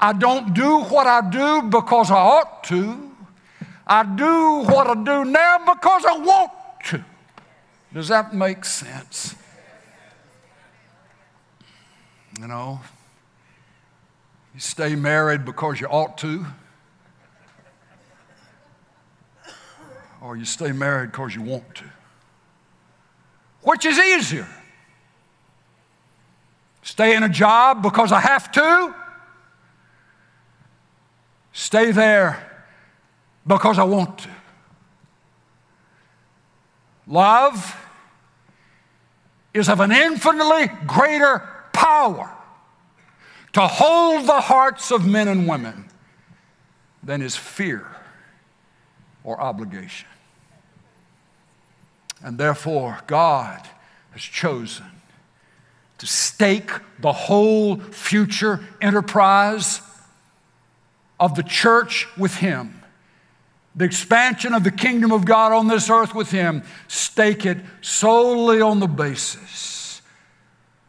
[0.00, 3.10] I don't do what I do because I ought to.
[3.86, 6.52] I do what I do now because I want
[6.86, 7.04] to.
[7.92, 9.34] Does that make sense?
[12.38, 12.78] You know,
[14.54, 16.46] you stay married because you ought to,
[20.20, 21.84] or you stay married because you want to.
[23.62, 24.46] Which is easier?
[26.82, 28.94] Stay in a job because I have to.
[31.52, 32.64] Stay there
[33.48, 34.30] because I want to.
[37.08, 37.76] Love
[39.52, 42.30] is of an infinitely greater power
[43.52, 45.84] to hold the hearts of men and women
[47.02, 47.86] than is fear
[49.22, 50.08] or obligation.
[52.22, 53.62] And therefore, God
[54.10, 54.86] has chosen
[55.98, 59.80] to stake the whole future enterprise
[61.20, 62.74] of the church with Him
[63.78, 68.60] the expansion of the kingdom of God on this earth with Him, stake it solely
[68.60, 69.67] on the basis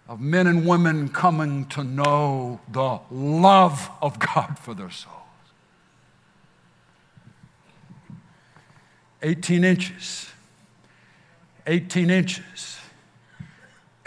[0.09, 5.15] of men and women coming to know the love of God for their souls.
[9.21, 10.27] 18 inches,
[11.67, 12.79] 18 inches,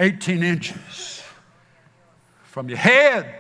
[0.01, 1.23] 18 inches
[2.43, 3.33] from your head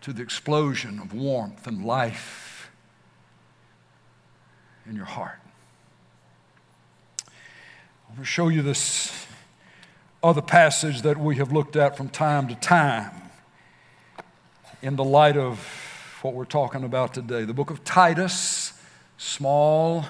[0.00, 2.70] to the explosion of warmth and life
[4.88, 5.38] in your heart.
[8.08, 9.27] I'm going to show you this
[10.22, 13.10] other passage that we have looked at from time to time
[14.82, 15.58] in the light of
[16.22, 17.44] what we're talking about today.
[17.44, 18.72] The book of Titus,
[19.16, 20.04] small,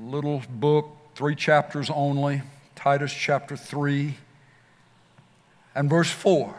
[0.00, 2.42] little book, three chapters only.
[2.76, 4.14] Titus chapter 3
[5.74, 6.54] and verse 4.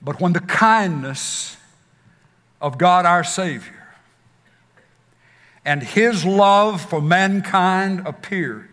[0.00, 1.56] But when the kindness
[2.62, 3.81] of God our Savior.
[5.64, 8.68] And His love for mankind appeared.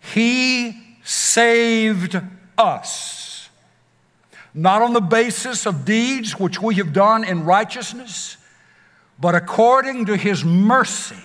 [0.00, 2.20] He saved
[2.58, 3.48] us,
[4.52, 8.36] not on the basis of deeds which we have done in righteousness,
[9.18, 11.22] but according to His mercy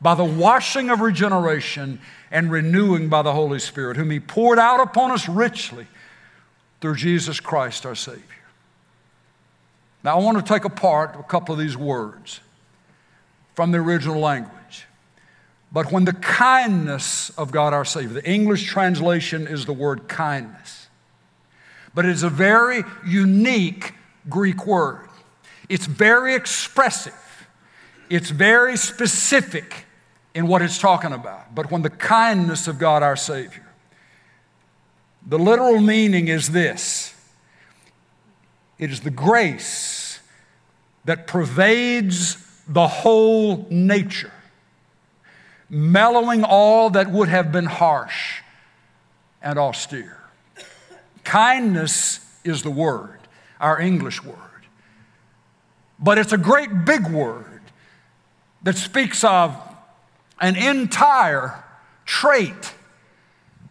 [0.00, 4.80] by the washing of regeneration and renewing by the Holy Spirit, whom He poured out
[4.80, 5.86] upon us richly
[6.80, 8.22] through Jesus Christ our Savior.
[10.04, 12.40] Now, I want to take apart a couple of these words
[13.56, 14.86] from the original language.
[15.72, 20.88] But when the kindness of God our Savior, the English translation is the word kindness,
[21.94, 23.94] but it is a very unique
[24.28, 25.08] Greek word.
[25.68, 27.48] It's very expressive,
[28.08, 29.86] it's very specific
[30.34, 31.54] in what it's talking about.
[31.54, 33.66] But when the kindness of God our Savior,
[35.26, 37.14] the literal meaning is this
[38.78, 40.20] it is the grace
[41.06, 44.32] that pervades the whole nature,
[45.70, 48.40] mellowing all that would have been harsh
[49.40, 50.20] and austere.
[51.24, 53.18] Kindness is the word,
[53.60, 54.36] our English word.
[55.98, 57.60] But it's a great big word
[58.62, 59.56] that speaks of
[60.40, 61.64] an entire
[62.04, 62.74] trait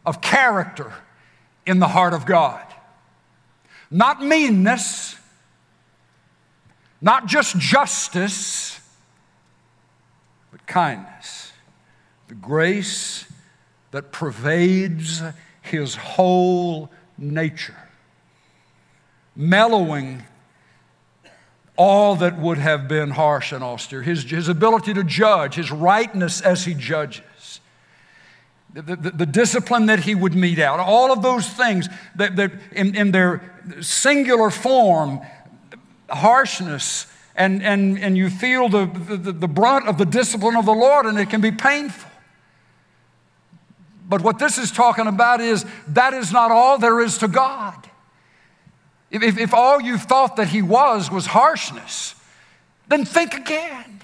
[0.06, 0.94] of character
[1.66, 2.64] in the heart of God.
[3.92, 5.16] Not meanness,
[7.02, 8.80] not just justice,
[10.68, 11.52] kindness.
[12.28, 13.26] The grace
[13.92, 15.22] that pervades
[15.62, 17.76] his whole nature,
[19.36, 20.24] mellowing
[21.78, 26.42] all that would have been harsh and austere, his, his ability to judge, his rightness
[26.42, 27.60] as he judges
[28.76, 32.52] the, the, the, discipline that he would mete out, all of those things that, that
[32.74, 33.42] in, in their
[33.80, 35.22] singular form,
[36.10, 40.74] harshness, and, and, and you feel the, the, the brunt of the discipline of the
[40.74, 42.10] Lord, and it can be painful.
[44.08, 47.90] But what this is talking about is that is not all there is to God.
[49.12, 52.16] If, if, all you thought that He was was harshness,
[52.88, 54.02] then think again.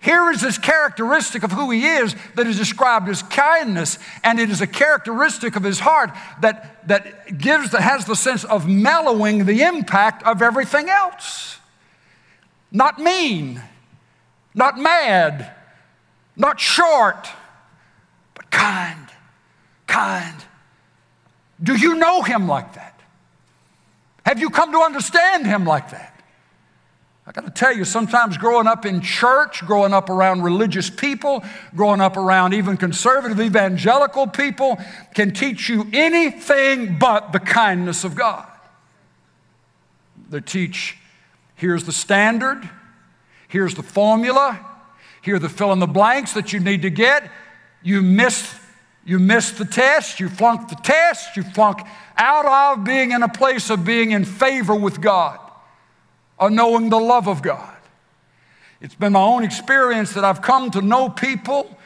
[0.00, 4.50] Here is this characteristic of who he is that is described as kindness, and it
[4.50, 9.44] is a characteristic of his heart that, that gives that has the sense of mellowing
[9.44, 11.60] the impact of everything else.
[12.72, 13.62] Not mean,
[14.54, 15.52] not mad,
[16.36, 17.28] not short,
[18.34, 19.08] but kind,
[19.86, 20.34] kind.
[21.62, 22.98] Do you know him like that?
[24.24, 26.08] Have you come to understand him like that?
[27.26, 31.44] I got to tell you, sometimes growing up in church, growing up around religious people,
[31.76, 34.76] growing up around even conservative evangelical people
[35.14, 38.46] can teach you anything but the kindness of God.
[40.30, 40.96] They teach
[41.62, 42.68] here's the standard,
[43.46, 44.58] here's the formula,
[45.22, 47.30] here are the fill in the blanks that you need to get.
[47.84, 48.56] You missed,
[49.04, 51.82] you missed the test, you flunked the test, you flunk
[52.16, 52.46] out
[52.78, 55.38] of being in a place of being in favor with God
[56.36, 57.76] or knowing the love of God.
[58.80, 61.78] It's been my own experience that I've come to know people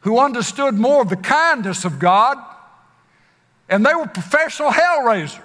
[0.00, 2.38] who understood more of the kindness of God,
[3.68, 5.42] and they were professional hell raisers.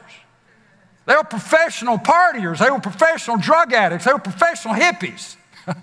[1.06, 2.60] They were professional partiers.
[2.60, 4.06] They were professional drug addicts.
[4.06, 5.36] They were professional hippies.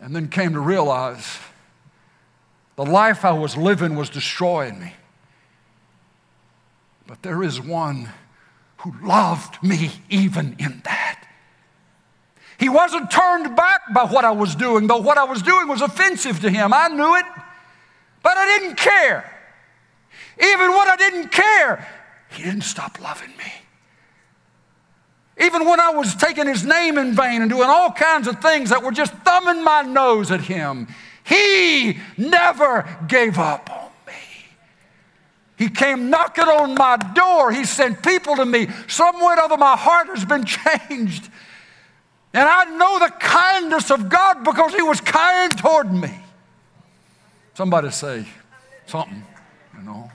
[0.00, 1.38] and then came to realize
[2.76, 4.92] the life I was living was destroying me.
[7.06, 8.10] But there is one
[8.78, 11.22] who loved me even in that.
[12.58, 15.82] He wasn't turned back by what I was doing, though what I was doing was
[15.82, 16.72] offensive to him.
[16.72, 17.24] I knew it,
[18.22, 19.30] but I didn't care.
[20.38, 21.86] Even when I didn't care,
[22.30, 23.52] he didn't stop loving me.
[25.38, 28.70] Even when I was taking his name in vain and doing all kinds of things
[28.70, 30.88] that were just thumbing my nose at him,
[31.24, 34.12] he never gave up on me.
[35.58, 37.52] He came knocking on my door.
[37.52, 38.68] He sent people to me.
[38.88, 40.44] Somewhere over my heart has been
[40.88, 41.28] changed.
[42.32, 46.12] And I know the kindness of God because he was kind toward me.
[47.54, 48.26] Somebody say
[48.86, 49.24] something,
[49.76, 50.10] you know.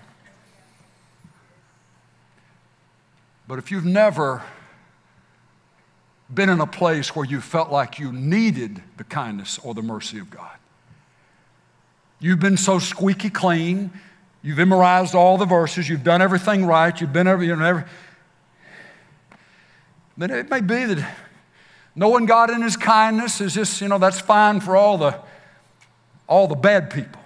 [3.52, 4.44] But if you've never
[6.34, 10.20] been in a place where you felt like you needed the kindness or the mercy
[10.20, 10.56] of God,
[12.22, 13.92] you've been so squeaky clean,
[14.42, 17.84] you've memorized all the verses, you've done everything right, you've been every, you know, every,
[20.16, 21.14] then it may be that
[21.94, 25.20] knowing God in His kindness is just, you know, that's fine for all the,
[26.26, 27.22] all the bad people.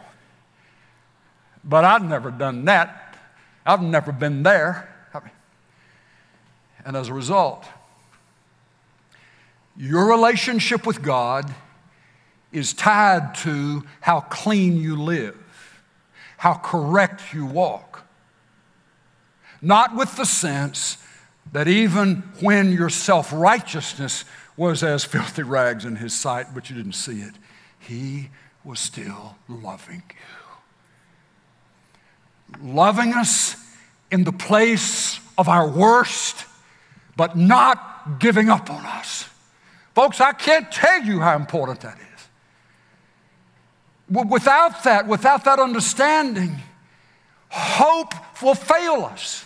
[1.64, 3.16] But I've never done that.
[3.64, 4.90] I've never been there.
[6.86, 7.66] And as a result,
[9.76, 11.54] your relationship with God
[12.52, 15.36] is tied to how clean you live,
[16.38, 18.06] how correct you walk.
[19.62, 21.00] Not with the sense
[21.52, 24.24] that even when your self righteousness
[24.56, 27.34] was as filthy rags in his sight, but you didn't see it,
[27.80, 28.30] he
[28.64, 30.16] was still loving you.
[32.62, 33.58] Loving us
[34.12, 36.46] in the place of our worst
[37.16, 39.30] but not giving up on us.
[39.94, 42.28] Folks, I can't tell you how important that is.
[44.30, 46.58] Without that, without that understanding,
[47.50, 49.46] hope will fail us.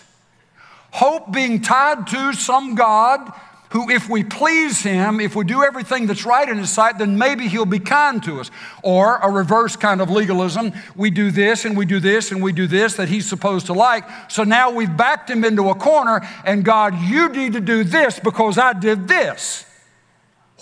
[0.90, 3.32] Hope being tied to some God
[3.70, 7.16] who, if we please him, if we do everything that's right in his sight, then
[7.16, 8.50] maybe he'll be kind to us.
[8.82, 12.52] Or a reverse kind of legalism we do this and we do this and we
[12.52, 14.04] do this that he's supposed to like.
[14.28, 18.18] So now we've backed him into a corner, and God, you need to do this
[18.18, 19.64] because I did this.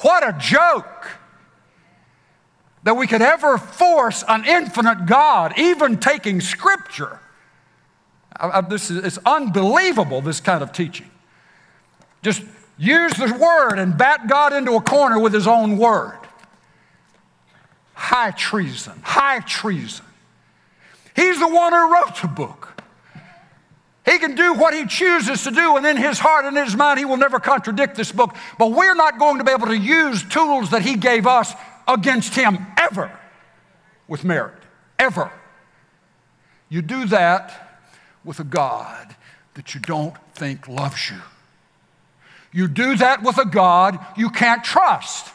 [0.03, 1.09] What a joke!
[2.83, 7.21] That we could ever force an infinite God, even taking scripture.
[8.37, 11.11] I, I, this is it's unbelievable, this kind of teaching.
[12.23, 12.43] Just
[12.79, 16.19] use the word and bat God into a corner with his own word.
[17.95, 20.05] High treason, high treason.
[21.15, 22.81] He's the one who wrote the book.
[24.07, 26.77] He can do what he chooses to do, and in his heart and in his
[26.77, 28.35] mind, he will never contradict this book.
[28.59, 31.53] But we're not going to be able to use tools that he gave us
[31.87, 33.13] against him ever
[34.07, 34.55] with merit.
[34.99, 35.31] Ever.
[36.71, 37.81] You do that
[38.25, 39.15] with a God
[39.55, 41.21] that you don't think loves you.
[42.53, 45.33] You do that with a God you can't trust.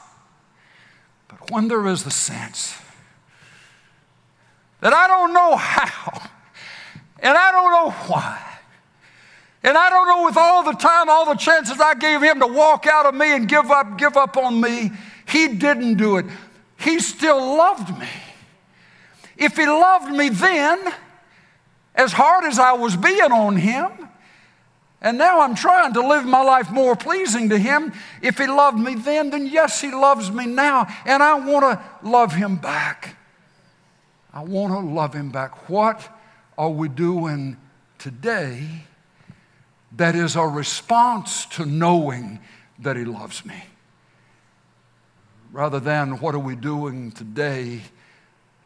[1.28, 2.76] But when there is the sense
[4.82, 6.30] that I don't know how,
[7.20, 8.42] and I don't know why,
[9.64, 12.48] and I don't know with all the time, all the chances I gave him to
[12.48, 14.92] walk out of me and give up, give up on me,
[15.26, 16.26] he didn't do it.
[16.78, 18.10] He still loved me.
[19.38, 20.94] If he loved me then,
[21.96, 24.10] as hard as I was being on him,
[25.04, 27.92] and now I'm trying to live my life more pleasing to Him.
[28.22, 30.88] If He loved me then, then yes, He loves me now.
[31.06, 33.18] And I want to love Him back.
[34.34, 35.68] I want to love Him back.
[35.68, 36.10] What
[36.58, 37.58] are we doing
[38.00, 38.86] today
[39.98, 42.40] that is a response to knowing
[42.80, 43.62] that He loves me?
[45.52, 47.82] Rather than what are we doing today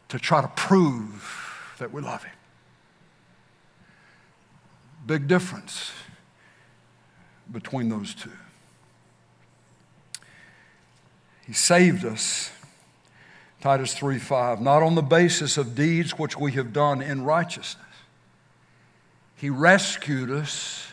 [0.09, 2.35] to try to prove that we love Him?
[5.07, 5.93] Big difference
[7.51, 8.31] between those two.
[11.45, 12.51] He saved us,
[13.61, 17.85] Titus 3 5, not on the basis of deeds which we have done in righteousness.
[19.35, 20.87] He rescued us,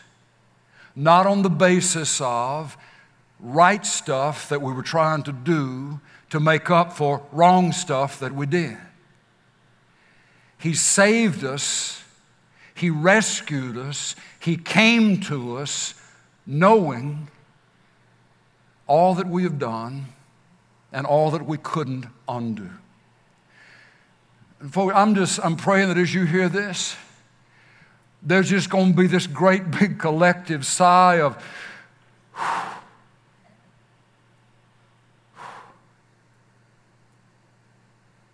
[0.95, 2.77] not on the basis of
[3.39, 5.99] right stuff that we were trying to do
[6.29, 8.77] to make up for wrong stuff that we did.
[10.57, 12.01] He saved us,
[12.73, 15.95] He rescued us, He came to us
[16.45, 17.27] knowing
[18.87, 20.05] all that we have done
[20.91, 22.69] and all that we couldn't undo.
[24.59, 26.95] And folks, I'm just I'm praying that as you hear this,
[28.21, 31.43] there's just going to be this great big collective sigh of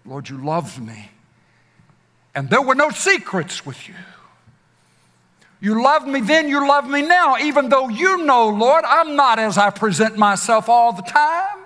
[0.05, 1.11] Lord, you loved me.
[2.33, 3.95] And there were no secrets with you.
[5.61, 9.37] You loved me then, you love me now, even though you know, Lord, I'm not
[9.37, 11.59] as I present myself all the time.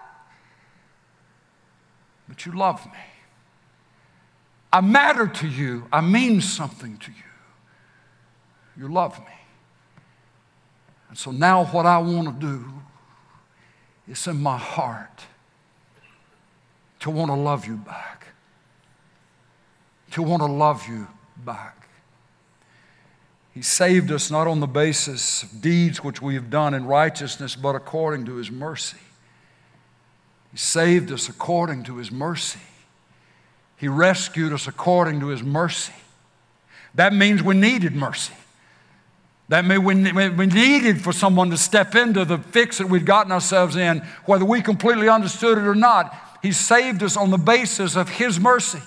[2.27, 2.91] But you love me.
[4.73, 7.17] I matter to you, I mean something to you.
[8.77, 9.25] You love me.
[11.07, 12.65] And so now, what I want to do
[14.05, 15.23] is in my heart
[16.99, 18.27] to want to love you back.
[20.11, 21.84] To want to love you back.
[23.55, 27.55] He saved us not on the basis of deeds which we have done in righteousness,
[27.55, 28.97] but according to His mercy.
[30.51, 32.59] He saved us according to His mercy.
[33.77, 35.93] He rescued us according to His mercy.
[36.95, 38.33] That means we needed mercy.
[39.47, 43.31] That means we, we needed for someone to step into the fix that we'd gotten
[43.31, 46.13] ourselves in, whether we completely understood it or not.
[46.41, 48.81] He saved us on the basis of His mercy,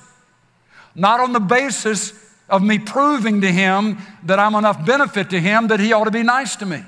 [0.95, 5.69] not on the basis of me proving to him that I'm enough benefit to him
[5.69, 6.83] that he ought to be nice to me.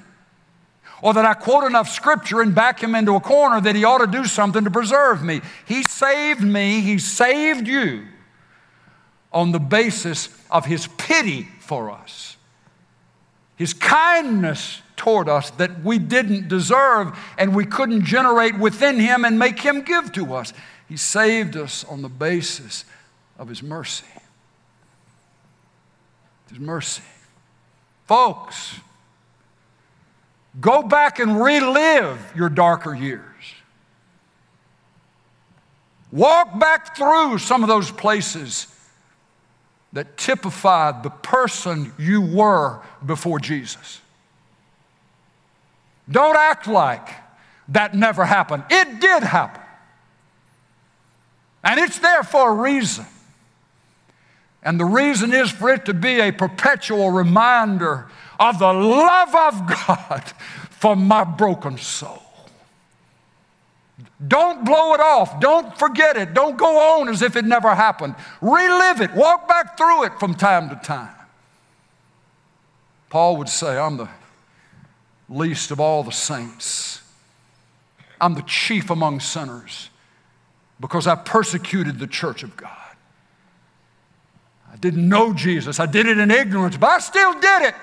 [1.03, 3.99] Or that I quote enough scripture and back him into a corner that he ought
[3.99, 5.41] to do something to preserve me.
[5.67, 8.07] He saved me, he saved you
[9.33, 12.37] on the basis of his pity for us,
[13.57, 19.39] his kindness toward us that we didn't deserve and we couldn't generate within him and
[19.39, 20.53] make him give to us.
[20.89, 22.85] He saved us on the basis
[23.39, 24.05] of his mercy.
[26.51, 27.03] His mercy.
[28.07, 28.75] Folks,
[30.61, 33.25] go back and relive your darker years.
[36.13, 38.67] Walk back through some of those places
[39.93, 44.01] that typified the person you were before Jesus.
[46.11, 47.09] Don't act like
[47.69, 48.65] that never happened.
[48.71, 49.63] It did happen.
[51.63, 53.07] And it's there for a reason.
[54.63, 58.09] And the reason is for it to be a perpetual reminder
[58.39, 60.33] of the love of God
[60.71, 62.23] for my broken soul.
[64.27, 65.41] Don't blow it off.
[65.41, 66.35] Don't forget it.
[66.35, 68.15] Don't go on as if it never happened.
[68.43, 69.15] Relive it.
[69.15, 71.15] Walk back through it from time to time.
[73.09, 74.09] Paul would say, I'm the
[75.29, 77.03] least of all the saints.
[78.21, 79.89] I'm the chief among sinners
[80.79, 82.77] because I persecuted the church of God.
[84.73, 85.81] I didn't know Jesus.
[85.81, 87.75] I did it in ignorance, but I still did it.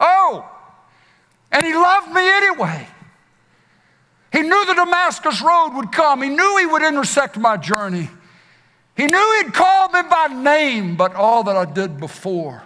[0.00, 0.48] Oh,
[1.50, 2.86] and He loved me anyway.
[4.32, 8.08] He knew the Damascus Road would come, He knew He would intersect my journey.
[8.96, 12.62] He knew He'd call me by name, but all that I did before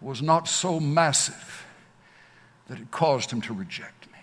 [0.00, 1.66] was not so massive
[2.68, 4.18] that it caused Him to reject me.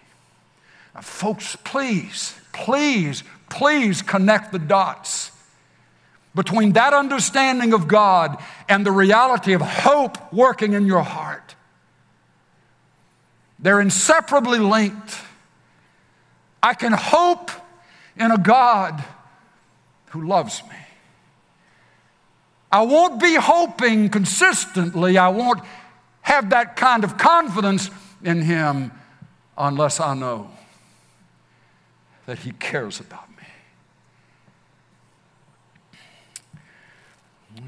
[0.96, 5.31] Now, folks, please, please, please connect the dots
[6.34, 11.56] between that understanding of God and the reality of hope working in your heart.
[13.60, 15.16] They're inseparably linked.
[16.64, 17.52] I can hope
[18.18, 19.04] in a God
[20.08, 20.76] who loves me.
[22.72, 25.18] I won't be hoping consistently.
[25.18, 25.62] I won't
[26.22, 27.90] have that kind of confidence
[28.24, 28.92] in Him
[29.58, 30.50] unless I know
[32.26, 33.31] that He cares about me.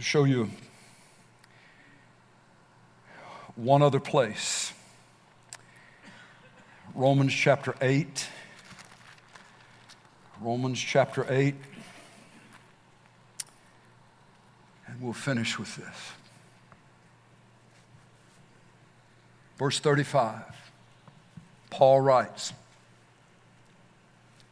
[0.04, 0.50] Show you
[3.56, 4.74] one other place.
[6.94, 8.28] Romans chapter 8.
[10.42, 11.56] Romans chapter 8.
[14.88, 16.12] And we'll finish with this.
[19.58, 20.44] Verse 35.
[21.70, 22.52] Paul writes,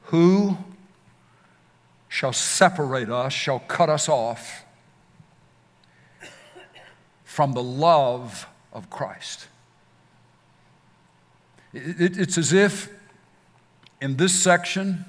[0.04, 0.58] Who
[2.08, 4.66] shall separate us, shall cut us off
[7.32, 9.48] from the love of Christ.
[11.74, 12.90] It, it, it's as if
[14.02, 15.06] in this section,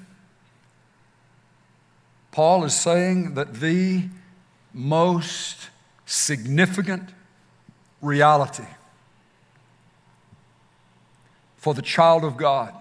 [2.31, 4.05] Paul is saying that the
[4.73, 5.69] most
[6.05, 7.09] significant
[8.01, 8.69] reality
[11.57, 12.73] for the child of God,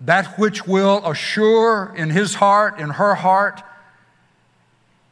[0.00, 3.60] that which will assure in his heart, in her heart,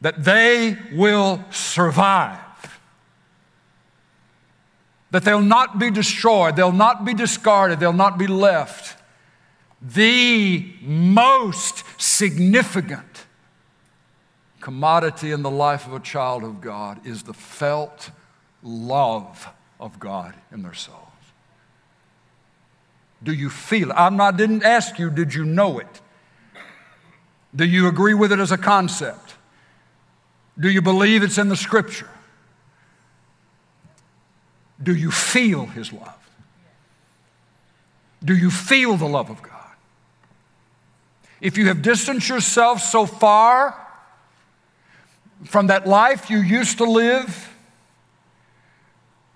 [0.05, 2.37] that they will survive.
[5.09, 9.01] That they'll not be destroyed, they'll not be discarded, they'll not be left.
[9.81, 13.25] The most significant
[14.59, 18.11] commodity in the life of a child of God is the felt
[18.61, 19.49] love
[19.79, 20.99] of God in their souls.
[23.23, 23.95] Do you feel it?
[23.95, 26.01] I'm not, didn't ask you, did you know it?
[27.55, 29.33] Do you agree with it as a concept?
[30.59, 32.09] Do you believe it's in the scripture?
[34.81, 36.29] Do you feel his love?
[38.23, 39.51] Do you feel the love of God?
[41.41, 43.75] If you have distanced yourself so far
[45.43, 47.49] from that life you used to live,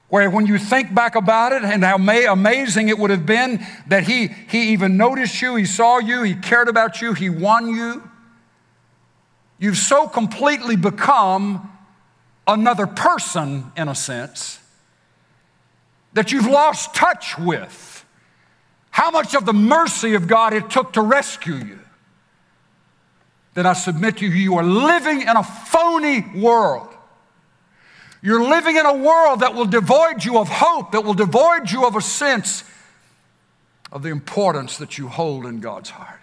[0.10, 4.04] Where when you think back about it and how amazing it would have been that
[4.04, 8.10] he, he even noticed you, he saw you, he cared about you, he won you.
[9.60, 11.70] You've so completely become
[12.48, 14.60] another person, in a sense,
[16.14, 18.06] that you've lost touch with
[18.90, 21.80] how much of the mercy of God it took to rescue you.
[23.54, 26.88] Then I submit to you, you are living in a phony world.
[28.22, 31.86] You're living in a world that will devoid you of hope, that will devoid you
[31.86, 32.64] of a sense
[33.92, 36.19] of the importance that you hold in God's heart.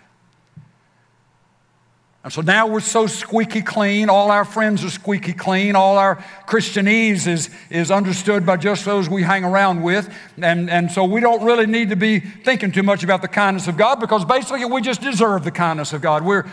[2.27, 4.11] And so now we're so squeaky clean.
[4.11, 5.77] All our friends are squeaky clean.
[5.77, 6.17] All our
[6.49, 10.13] Christianese is, is understood by just those we hang around with.
[10.37, 13.69] And, and so we don't really need to be thinking too much about the kindness
[13.69, 16.25] of God because basically we just deserve the kindness of God.
[16.25, 16.47] We're,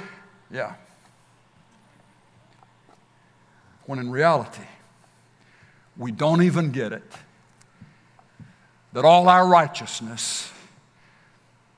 [0.52, 0.76] yeah.
[3.88, 4.68] When in reality,
[5.98, 7.12] we don't even get it
[8.92, 10.52] that all our righteousness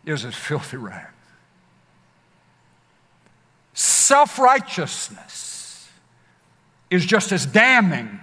[0.05, 1.14] is as filthy rags.
[3.75, 5.89] Self righteousness
[6.89, 8.21] is just as damning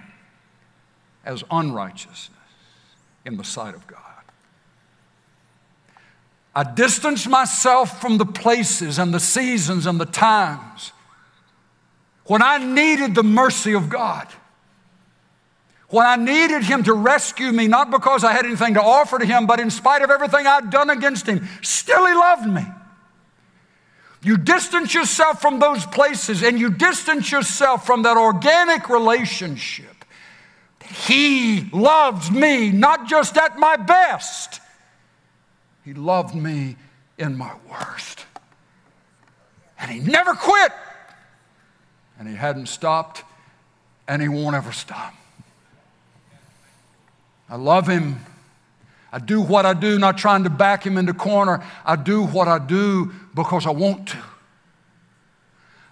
[1.23, 2.31] as unrighteousness
[3.23, 3.99] in the sight of God.
[6.55, 10.91] I distance myself from the places and the seasons and the times
[12.25, 14.27] when I needed the mercy of God.
[15.89, 19.25] When I needed Him to rescue me, not because I had anything to offer to
[19.25, 22.65] Him, but in spite of everything I'd done against Him, still He loved me.
[24.23, 30.05] You distance yourself from those places and you distance yourself from that organic relationship.
[31.05, 34.61] He loves me not just at my best,
[35.83, 36.77] He loved me
[37.17, 38.25] in my worst.
[39.77, 40.71] And He never quit.
[42.17, 43.23] And He hadn't stopped,
[44.07, 45.13] and He won't ever stop.
[47.49, 48.19] I love Him
[49.13, 51.63] I do what I do, not trying to back him in the corner.
[51.85, 54.17] I do what I do because I want to.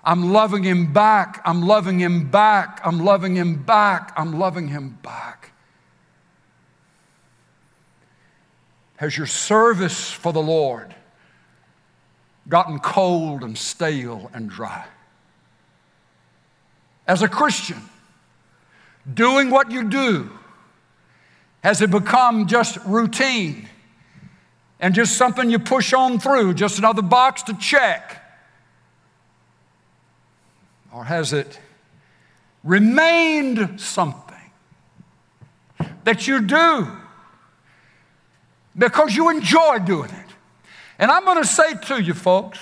[0.03, 1.39] I'm loving him back.
[1.45, 2.81] I'm loving him back.
[2.83, 4.11] I'm loving him back.
[4.17, 5.51] I'm loving him back.
[8.95, 10.95] Has your service for the Lord
[12.49, 14.87] gotten cold and stale and dry?
[17.05, 17.81] As a Christian,
[19.13, 20.31] doing what you do,
[21.61, 23.69] has it become just routine
[24.79, 28.17] and just something you push on through, just another box to check?
[30.93, 31.59] Or has it
[32.63, 34.35] remained something
[36.03, 36.87] that you do
[38.77, 40.25] because you enjoy doing it?
[40.97, 42.59] And I'm going to say to you, folks,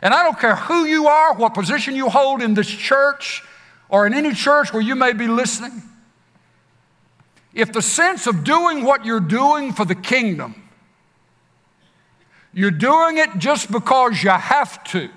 [0.00, 3.42] and I don't care who you are, what position you hold in this church
[3.88, 5.82] or in any church where you may be listening,
[7.54, 10.68] if the sense of doing what you're doing for the kingdom,
[12.52, 15.10] you're doing it just because you have to,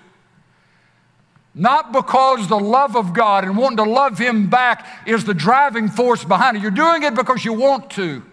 [1.53, 5.89] not because the love of God and wanting to love Him back is the driving
[5.89, 6.61] force behind it.
[6.61, 8.23] You're doing it because you want to.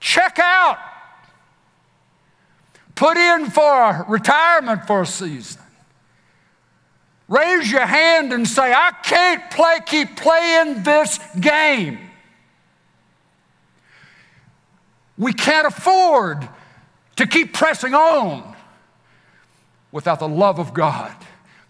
[0.00, 0.78] Check out.
[2.94, 5.62] Put in for retirement for a season.
[7.28, 12.07] Raise your hand and say, I can't play, keep playing this game.
[15.18, 16.48] We can't afford
[17.16, 18.56] to keep pressing on
[19.90, 21.12] without the love of God.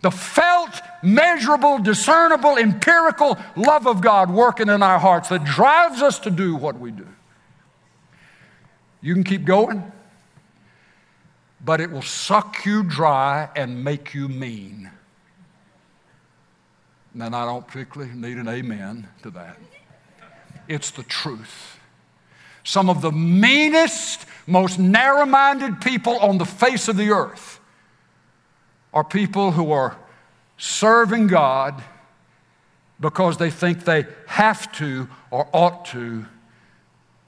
[0.03, 6.21] The felt, measurable, discernible, empirical love of God working in our hearts that drives us
[6.21, 7.09] to do what we do.
[9.01, 9.91] You can keep going,
[11.65, 14.91] but it will suck you dry and make you mean.
[17.19, 19.57] And I don't particularly need an amen to that.
[20.69, 21.78] It's the truth.
[22.69, 27.61] Some of the meanest, most narrow minded people on the face of the earth
[28.93, 29.97] are people who are
[30.59, 31.83] serving God
[33.01, 36.27] because they think they have to or ought to,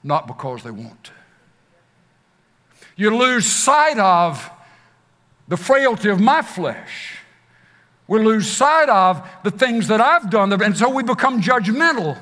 [0.03, 1.11] not because they want to.
[2.95, 4.47] You lose sight of
[5.47, 7.17] the frailty of my flesh.
[8.07, 12.19] We lose sight of the things that I've done, and so we become judgmental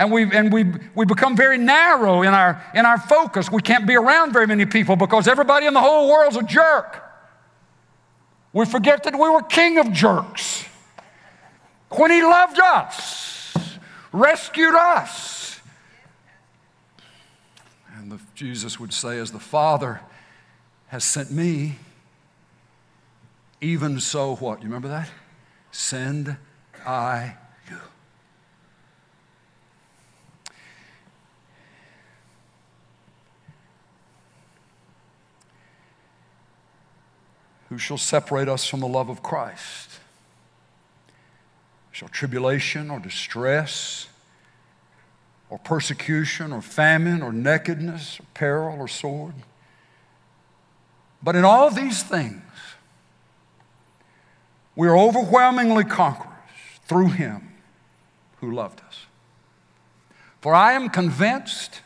[0.00, 3.52] and we and we we become very narrow in our in our focus.
[3.52, 7.04] We can't be around very many people because everybody in the whole world's a jerk.
[8.54, 10.64] We forget that we were king of jerks.
[11.90, 13.78] When he loved us,
[14.10, 15.60] rescued us.
[17.96, 20.00] And the, Jesus would say, as the Father
[20.86, 21.76] has sent me,
[23.60, 24.60] even so what?
[24.60, 25.10] You remember that?
[25.72, 26.38] Send
[26.86, 27.36] I
[37.70, 39.90] Who shall separate us from the love of Christ?
[41.92, 44.08] Shall tribulation or distress
[45.48, 49.34] or persecution or famine or nakedness or peril or sword?
[51.22, 52.42] But in all these things,
[54.74, 56.32] we are overwhelmingly conquerors
[56.86, 57.52] through him
[58.40, 59.06] who loved us.
[60.40, 61.82] For I am convinced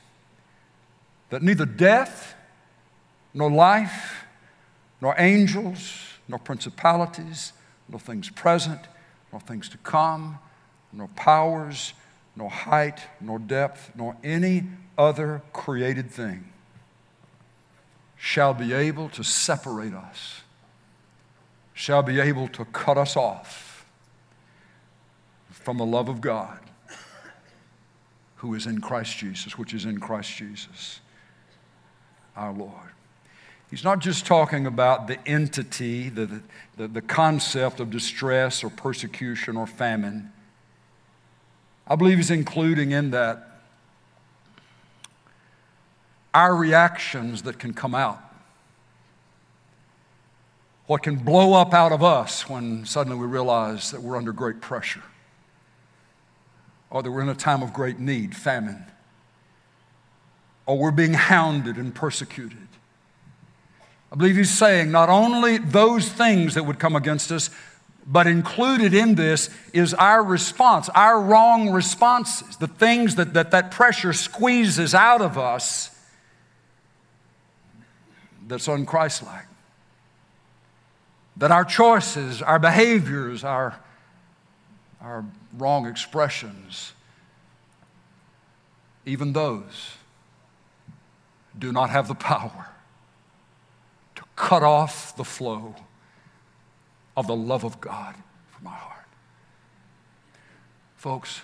[1.28, 2.34] that neither death,
[3.34, 4.23] nor life,
[5.04, 5.92] nor angels,
[6.28, 7.52] nor principalities,
[7.90, 8.80] nor things present,
[9.30, 10.38] nor things to come,
[10.94, 11.92] nor powers,
[12.34, 14.62] nor height, nor depth, nor any
[14.96, 16.50] other created thing
[18.16, 20.40] shall be able to separate us,
[21.74, 23.84] shall be able to cut us off
[25.50, 26.60] from the love of God
[28.36, 31.00] who is in Christ Jesus, which is in Christ Jesus,
[32.34, 32.94] our Lord.
[33.74, 36.42] He's not just talking about the entity, the,
[36.76, 40.30] the, the, concept of distress or persecution or famine.
[41.84, 43.62] I believe he's including in that
[46.32, 48.20] our reactions that can come out.
[50.86, 54.60] What can blow up out of us when suddenly we realize that we're under great
[54.60, 55.02] pressure
[56.90, 58.84] or that we're in a time of great need, famine,
[60.64, 62.63] or we're being hounded and persecuted.
[64.14, 67.50] I believe he's saying not only those things that would come against us,
[68.06, 73.72] but included in this is our response, our wrong responses, the things that that, that
[73.72, 75.90] pressure squeezes out of us
[78.46, 79.46] that's unchristlike.
[81.36, 83.80] That our choices, our behaviors, our,
[85.00, 85.24] our
[85.58, 86.92] wrong expressions,
[89.04, 89.96] even those
[91.58, 92.68] do not have the power
[94.36, 95.74] cut off the flow
[97.16, 98.14] of the love of God
[98.50, 99.06] from our heart.
[100.96, 101.40] Folks,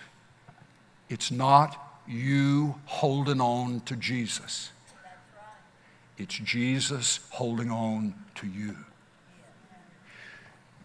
[1.09, 4.70] it's not you holding on to Jesus.
[6.18, 8.76] It's Jesus holding on to you.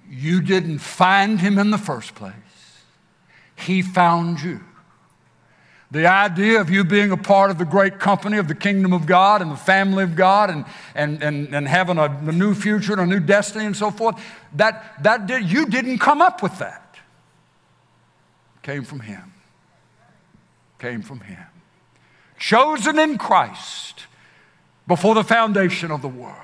[0.10, 2.34] You didn't find him in the first place,
[3.56, 4.62] he found you.
[5.92, 9.06] The idea of you being a part of the great company of the kingdom of
[9.06, 10.66] God and the family of God and,
[10.96, 14.22] and, and, and having a, a new future and a new destiny and so forth,
[14.54, 16.98] that, that did, you didn't come up with that.
[18.64, 19.32] Came from Him.
[20.80, 21.46] Came from Him.
[22.40, 24.08] Chosen in Christ
[24.88, 26.36] before the foundation of the world.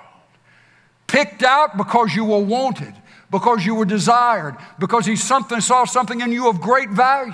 [1.08, 2.94] Picked out because you were wanted,
[3.32, 7.34] because you were desired, because he something, saw something in you of great value.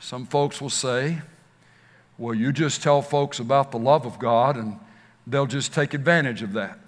[0.00, 1.18] Some folks will say,
[2.18, 4.78] well, you just tell folks about the love of God and
[5.26, 6.78] they'll just take advantage of that.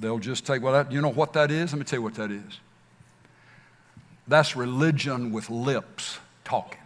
[0.00, 1.72] They'll just take, well, that, you know what that is?
[1.72, 2.60] Let me tell you what that is.
[4.26, 6.80] That's religion with lips talking.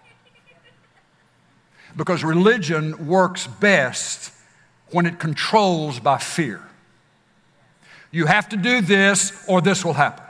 [1.97, 4.33] Because religion works best
[4.91, 6.63] when it controls by fear.
[8.11, 10.25] You have to do this or this will happen.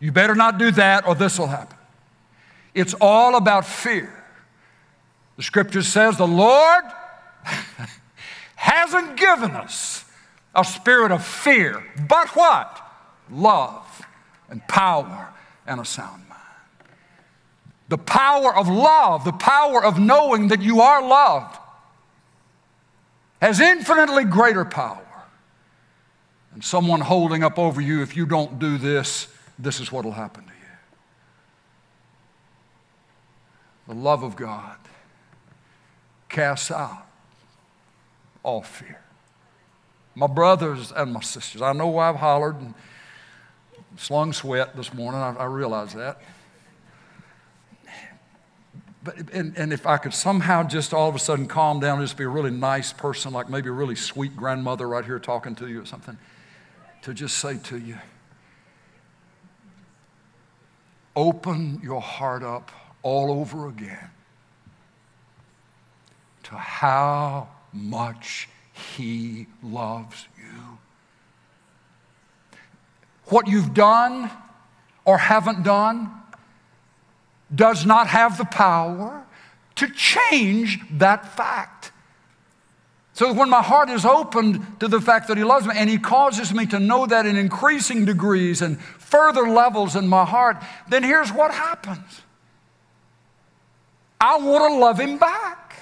[0.00, 1.78] You better not do that or this will happen.
[2.74, 4.12] It's all about fear.
[5.36, 6.84] The scripture says the Lord
[8.56, 10.04] hasn't given us
[10.54, 12.80] a spirit of fear, but what?
[13.30, 14.06] Love
[14.48, 15.32] and power
[15.66, 16.40] and a sound mind.
[17.88, 21.58] The power of love, the power of knowing that you are loved,
[23.40, 25.04] has infinitely greater power
[26.52, 30.12] than someone holding up over you if you don't do this, this is what will
[30.12, 30.61] happen to you.
[33.86, 34.76] The love of God
[36.28, 37.06] casts out
[38.42, 39.00] all fear.
[40.14, 42.74] My brothers and my sisters, I know I've hollered and
[43.96, 46.20] slung sweat this morning, I, I realize that.
[49.04, 52.06] But, and, and if I could somehow just all of a sudden calm down and
[52.06, 55.56] just be a really nice person, like maybe a really sweet grandmother right here talking
[55.56, 56.16] to you or something,
[57.02, 57.98] to just say to you,
[61.16, 62.70] open your heart up
[63.02, 64.10] all over again
[66.44, 70.78] to how much He loves you.
[73.26, 74.30] What you've done
[75.04, 76.10] or haven't done
[77.54, 79.24] does not have the power
[79.76, 81.92] to change that fact.
[83.14, 85.98] So when my heart is opened to the fact that He loves me and He
[85.98, 91.02] causes me to know that in increasing degrees and further levels in my heart, then
[91.02, 92.22] here's what happens
[94.22, 95.80] I want to love Him back.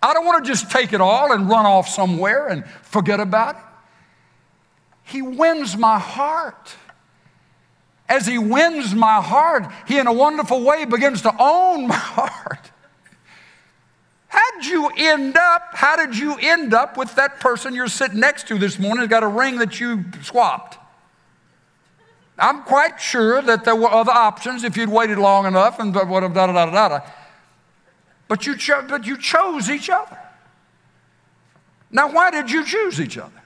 [0.00, 3.56] I don't want to just take it all and run off somewhere and forget about
[3.56, 3.62] it.
[5.02, 6.76] He wins my heart.
[8.08, 12.70] As He wins my heart, He, in a wonderful way, begins to own my heart.
[14.28, 15.70] How'd you end up?
[15.72, 19.08] How did you end up with that person you're sitting next to this morning?
[19.08, 20.78] Got a ring that you swapped.
[22.38, 26.04] I'm quite sure that there were other options if you'd waited long enough and da
[26.04, 27.00] da da da da da.
[28.28, 30.18] But you, cho- but you chose each other.
[31.90, 33.42] Now, why did you choose each other?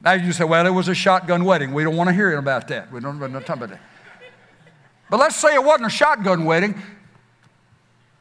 [0.00, 1.74] Now you say, well, it was a shotgun wedding.
[1.74, 2.92] We don't want to hear about that.
[2.92, 3.80] We don't want to talk about that.
[5.10, 6.80] But let's say it wasn't a shotgun wedding.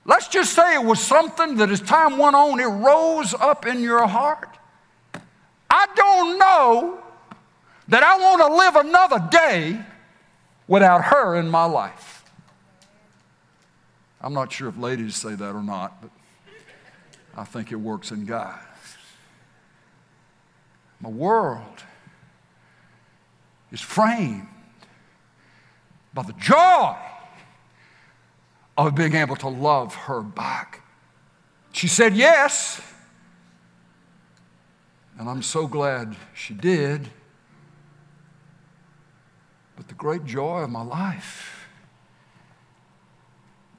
[0.04, 3.82] Let's just say it was something that as time went on, it rose up in
[3.82, 4.50] your heart.
[5.70, 7.00] I don't know
[7.88, 9.80] that I want to live another day
[10.68, 12.24] without her in my life.
[14.22, 16.10] I'm not sure if ladies say that or not, but
[17.38, 18.60] I think it works in guys.
[21.00, 21.84] My world
[23.72, 24.48] is framed
[26.14, 26.96] by the joy
[28.78, 30.82] of being able to love her back.
[31.72, 32.82] She said yes,
[35.20, 37.10] and I'm so glad she did.
[39.76, 41.68] But the great joy of my life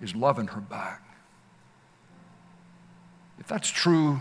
[0.00, 1.02] is loving her back.
[3.38, 4.20] If that's true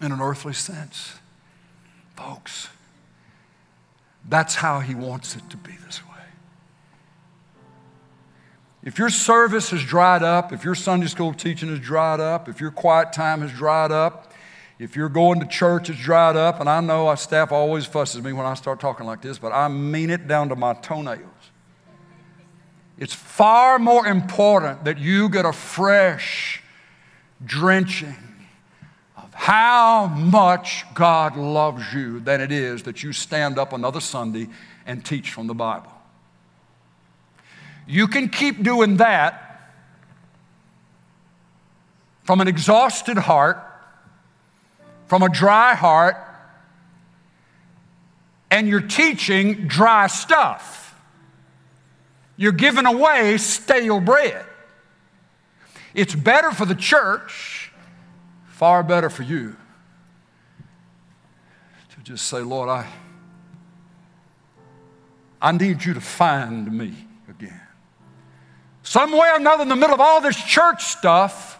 [0.00, 1.14] in an earthly sense,
[2.16, 2.68] folks,
[4.28, 6.10] that's how he wants it to be this way.
[8.82, 12.60] If your service has dried up, if your Sunday school teaching has dried up, if
[12.60, 14.33] your quiet time has dried up,
[14.78, 18.22] if you're going to church, it's dried up, and I know our staff always fusses
[18.22, 21.20] me when I start talking like this, but I mean it down to my toenails.
[22.98, 26.62] It's far more important that you get a fresh
[27.44, 28.16] drenching
[29.16, 34.48] of how much God loves you than it is that you stand up another Sunday
[34.86, 35.90] and teach from the Bible.
[37.86, 39.72] You can keep doing that
[42.24, 43.62] from an exhausted heart
[45.06, 46.16] from a dry heart
[48.50, 50.94] and you're teaching dry stuff.
[52.36, 54.44] You're giving away stale bread.
[55.92, 57.72] It's better for the church,
[58.46, 59.56] far better for you
[61.90, 62.86] to just say, Lord, I,
[65.40, 66.94] I need you to find me
[67.28, 67.60] again.
[68.82, 71.53] Some way or another, in the middle of all this church stuff,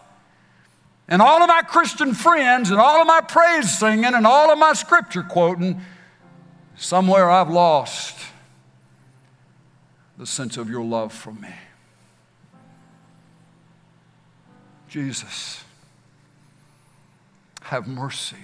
[1.09, 4.59] and all of my Christian friends and all of my praise singing and all of
[4.59, 5.81] my scripture quoting,
[6.77, 8.19] somewhere I've lost
[10.17, 11.55] the sense of your love for me.
[14.89, 15.65] Jesus,
[17.63, 18.37] have mercy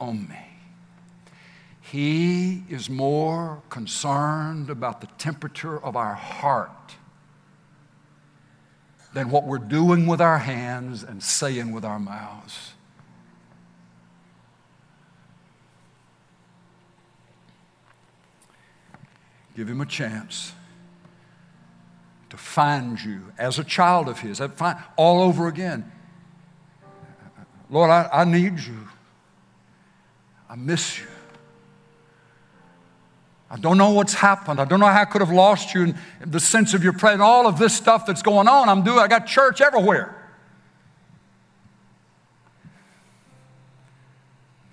[0.00, 0.46] on me.
[1.80, 6.96] He is more concerned about the temperature of our heart
[9.16, 12.74] than what we're doing with our hands and saying with our mouths.
[19.56, 20.52] Give him a chance
[22.28, 24.38] to find you as a child of his,
[24.96, 25.90] all over again.
[27.70, 28.86] Lord, I, I need you.
[30.46, 31.06] I miss you.
[33.50, 34.60] I don't know what's happened.
[34.60, 37.14] I don't know how I could have lost you and the sense of your presence.
[37.14, 38.98] And all of this stuff that's going on, I'm doing.
[38.98, 40.12] I got church everywhere.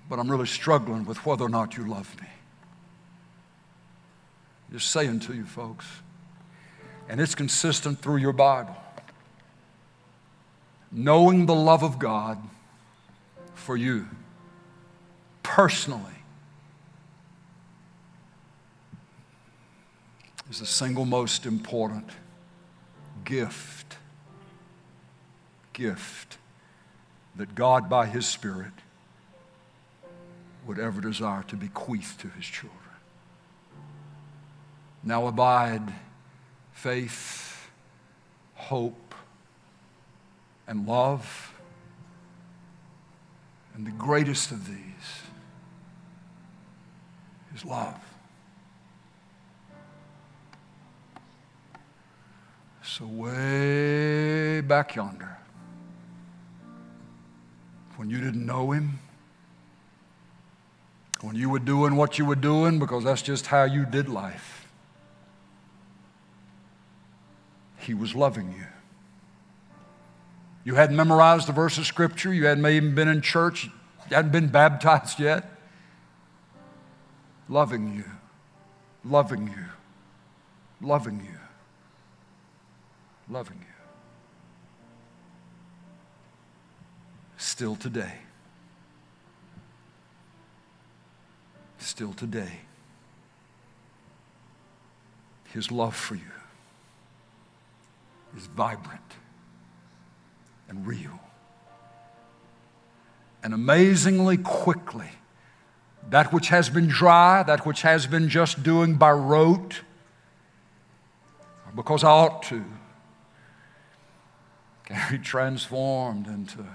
[0.09, 2.27] But I'm really struggling with whether or not you love me.
[4.71, 5.85] Just saying to you, folks.
[7.07, 8.75] And it's consistent through your Bible.
[10.91, 12.39] Knowing the love of God
[13.53, 14.07] for you
[15.43, 16.12] personally
[20.53, 22.07] is the single most important
[23.25, 23.97] gift,
[25.73, 26.37] gift
[27.35, 28.73] that God, by His Spirit,
[30.67, 32.79] would ever desire to bequeath to His children.
[35.03, 35.91] Now abide
[36.71, 37.67] faith,
[38.53, 39.15] hope,
[40.67, 41.55] and love.
[43.73, 44.77] And the greatest of these
[47.55, 48.02] is love.
[52.95, 55.35] So, way back yonder,
[57.95, 58.99] when you didn't know him,
[61.21, 64.67] when you were doing what you were doing because that's just how you did life,
[67.79, 68.67] he was loving you.
[70.63, 72.31] You hadn't memorized the verse of Scripture.
[72.31, 73.71] You hadn't even been in church.
[74.11, 75.49] You hadn't been baptized yet.
[77.49, 78.05] Loving you,
[79.03, 79.65] loving you,
[80.79, 81.39] loving you,
[83.29, 83.65] loving you.
[87.37, 88.13] Still today.
[91.77, 92.59] Still today.
[95.53, 96.21] His love for you
[98.35, 99.01] is vibrant
[100.69, 101.19] and real.
[103.43, 105.09] And amazingly quickly,
[106.09, 109.81] that which has been dry, that which has been just doing by rote,
[111.75, 112.63] because I ought to,
[114.85, 116.65] can be transformed into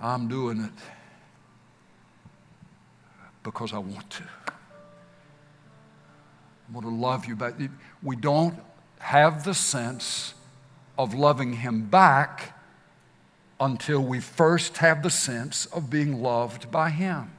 [0.00, 0.72] I'm doing it
[3.42, 4.24] because I want to.
[6.62, 7.54] I want to love you back.
[8.02, 8.58] We don't
[8.98, 10.34] have the sense
[10.98, 12.58] of loving Him back
[13.60, 17.30] until we first have the sense of being loved by Him.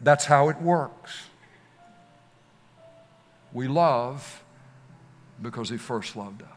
[0.00, 1.28] That's how it works.
[3.52, 4.44] We love
[5.40, 6.55] because He first loved us.